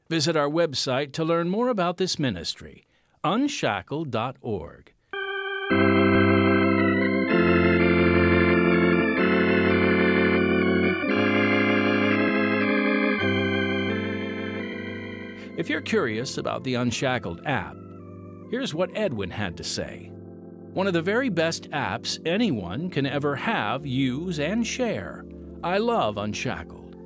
Visit 0.09 0.37
our 0.37 0.49
website 0.49 1.13
to 1.13 1.25
learn 1.25 1.49
more 1.49 1.69
about 1.69 1.99
this 1.99 2.19
ministry, 2.19 2.87
unshackled.org. 3.23 4.93
If 15.61 15.69
you're 15.69 15.83
curious 15.83 16.39
about 16.39 16.65
the 16.65 16.77
Unshackled 16.77 17.43
app, 17.45 17.77
here's 18.51 18.73
what 18.73 18.97
Edwin 18.97 19.29
had 19.29 19.59
to 19.59 19.63
say. 19.63 20.11
One 20.73 20.87
of 20.87 20.95
the 20.95 21.03
very 21.03 21.29
best 21.29 21.69
apps 21.69 22.19
anyone 22.25 22.89
can 22.89 23.05
ever 23.05 23.37
have, 23.37 23.85
use, 23.85 24.41
and 24.41 24.67
share. 24.67 25.27
I 25.63 25.77
love 25.77 26.17
Unshackled. 26.17 26.97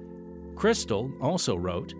Crystal 0.54 1.12
also 1.20 1.56
wrote, 1.56 1.94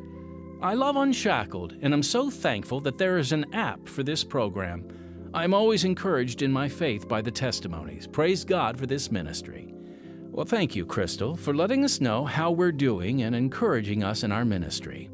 I 0.63 0.75
love 0.75 0.95
Unshackled, 0.95 1.77
and 1.83 1.93
I'm 1.93 2.05
so 2.05 2.31
thankful 2.31 2.79
that 2.83 2.99
there 2.99 3.19
is 3.19 3.33
an 3.33 3.53
app 3.53 3.89
for 3.89 4.05
this 4.05 4.23
program. 4.23 4.87
I'm 5.35 5.55
always 5.55 5.83
encouraged 5.83 6.43
in 6.43 6.53
my 6.53 6.69
faith 6.69 7.09
by 7.09 7.21
the 7.21 7.33
testimonies. 7.33 8.07
Praise 8.07 8.45
God 8.45 8.79
for 8.79 8.87
this 8.87 9.11
ministry. 9.11 9.75
Well, 10.31 10.47
thank 10.47 10.77
you, 10.77 10.87
Crystal, 10.87 11.35
for 11.35 11.53
letting 11.53 11.85
us 11.85 12.01
know 12.01 12.25
how 12.25 12.53
we're 12.53 12.71
doing 12.71 13.23
and 13.23 13.35
encouraging 13.35 14.05
us 14.05 14.23
in 14.23 14.31
our 14.31 14.45
ministry. 14.45 15.11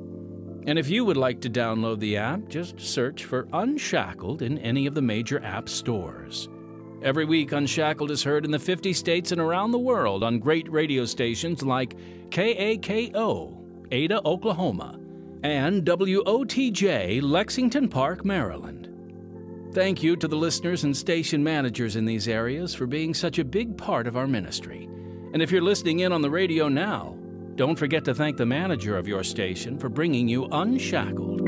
And 0.66 0.78
if 0.78 0.90
you 0.90 1.04
would 1.04 1.16
like 1.16 1.40
to 1.40 1.50
download 1.50 2.00
the 2.00 2.16
app, 2.16 2.48
just 2.48 2.78
search 2.80 3.24
for 3.24 3.48
Unshackled 3.52 4.42
in 4.42 4.58
any 4.58 4.86
of 4.86 4.94
the 4.94 5.02
major 5.02 5.42
app 5.42 5.68
stores. 5.68 6.48
Every 7.02 7.24
week, 7.24 7.52
Unshackled 7.52 8.10
is 8.10 8.22
heard 8.22 8.44
in 8.44 8.50
the 8.50 8.58
50 8.58 8.92
states 8.92 9.32
and 9.32 9.40
around 9.40 9.70
the 9.70 9.78
world 9.78 10.22
on 10.22 10.38
great 10.38 10.70
radio 10.70 11.06
stations 11.06 11.62
like 11.62 11.96
KAKO, 12.28 13.56
Ada, 13.90 14.20
Oklahoma, 14.26 15.00
and 15.42 15.84
WOTJ, 15.84 17.22
Lexington 17.22 17.88
Park, 17.88 18.24
Maryland. 18.24 18.88
Thank 19.72 20.02
you 20.02 20.16
to 20.16 20.28
the 20.28 20.36
listeners 20.36 20.84
and 20.84 20.96
station 20.96 21.42
managers 21.42 21.96
in 21.96 22.04
these 22.04 22.28
areas 22.28 22.74
for 22.74 22.86
being 22.86 23.14
such 23.14 23.38
a 23.38 23.44
big 23.44 23.78
part 23.78 24.06
of 24.06 24.16
our 24.16 24.26
ministry. 24.26 24.88
And 25.32 25.40
if 25.40 25.50
you're 25.50 25.62
listening 25.62 26.00
in 26.00 26.12
on 26.12 26.22
the 26.22 26.30
radio 26.30 26.68
now, 26.68 27.16
don't 27.60 27.78
forget 27.78 28.06
to 28.06 28.14
thank 28.14 28.38
the 28.38 28.46
manager 28.46 28.96
of 28.96 29.06
your 29.06 29.22
station 29.22 29.78
for 29.78 29.90
bringing 29.90 30.26
you 30.26 30.46
Unshackled. 30.46 31.44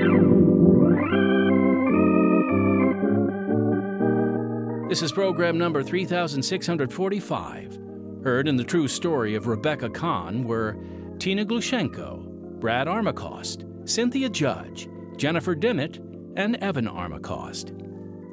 This 4.90 5.00
is 5.00 5.10
program 5.10 5.56
number 5.56 5.82
3645. 5.82 7.78
Heard 8.24 8.46
in 8.46 8.56
the 8.56 8.62
true 8.62 8.88
story 8.88 9.34
of 9.36 9.46
Rebecca 9.46 9.88
Khan 9.88 10.44
were 10.44 10.76
Tina 11.18 11.46
Glushenko, 11.46 12.60
Brad 12.60 12.88
Armacost, 12.88 13.64
Cynthia 13.88 14.28
Judge, 14.28 14.90
Jennifer 15.16 15.54
Dimmitt, 15.54 15.96
and 16.36 16.56
Evan 16.56 16.88
Armacost. 16.88 17.72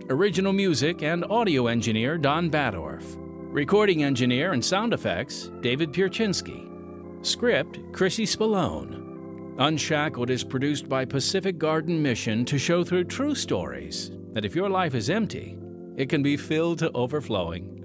Original 0.10 0.52
music 0.52 1.02
and 1.02 1.24
audio 1.30 1.68
engineer 1.68 2.18
Don 2.18 2.52
Badorf. 2.52 3.16
Recording 3.54 4.04
engineer 4.04 4.52
and 4.52 4.66
sound 4.66 4.94
effects 4.94 5.50
David 5.62 5.94
Pierczynski. 5.94 6.69
Script 7.22 7.80
Chrissy 7.92 8.26
Spallone. 8.26 9.54
Unshackled 9.58 10.30
is 10.30 10.42
produced 10.44 10.88
by 10.88 11.04
Pacific 11.04 11.58
Garden 11.58 12.02
Mission 12.02 12.46
to 12.46 12.58
show 12.58 12.82
through 12.82 13.04
true 13.04 13.36
stories 13.36 14.12
that 14.32 14.46
if 14.46 14.56
your 14.56 14.70
life 14.70 14.96
is 14.96 15.10
empty, 15.10 15.58
it 15.98 16.08
can 16.08 16.24
be 16.24 16.38
filled 16.38 16.80
to 16.80 16.90
overflowing. 16.94 17.76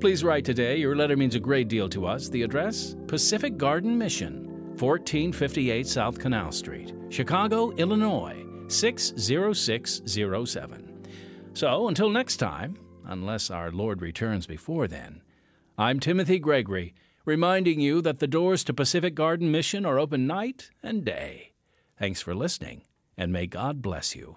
Please 0.00 0.24
write 0.24 0.44
today. 0.44 0.76
Your 0.76 0.96
letter 0.96 1.16
means 1.16 1.36
a 1.36 1.40
great 1.40 1.68
deal 1.68 1.88
to 1.90 2.06
us. 2.06 2.28
The 2.28 2.42
address 2.42 2.96
Pacific 3.06 3.56
Garden 3.56 3.96
Mission, 3.96 4.48
1458 4.78 5.86
South 5.86 6.18
Canal 6.18 6.50
Street, 6.50 6.92
Chicago, 7.08 7.70
Illinois 7.76 8.44
60607. 8.66 11.06
So 11.54 11.86
until 11.86 12.10
next 12.10 12.38
time, 12.38 12.76
unless 13.06 13.48
our 13.48 13.70
Lord 13.70 14.02
returns 14.02 14.48
before 14.48 14.88
then, 14.88 15.22
I'm 15.78 16.00
Timothy 16.00 16.40
Gregory, 16.40 16.94
reminding 17.24 17.80
you 17.80 18.00
that 18.02 18.18
the 18.18 18.26
doors 18.26 18.64
to 18.64 18.74
Pacific 18.74 19.14
Garden 19.14 19.50
Mission 19.50 19.84
are 19.86 19.98
open 19.98 20.26
night 20.26 20.70
and 20.82 21.04
day. 21.04 21.52
Thanks 21.98 22.20
for 22.20 22.34
listening, 22.34 22.82
and 23.16 23.32
may 23.32 23.46
God 23.46 23.82
bless 23.82 24.16
you. 24.16 24.36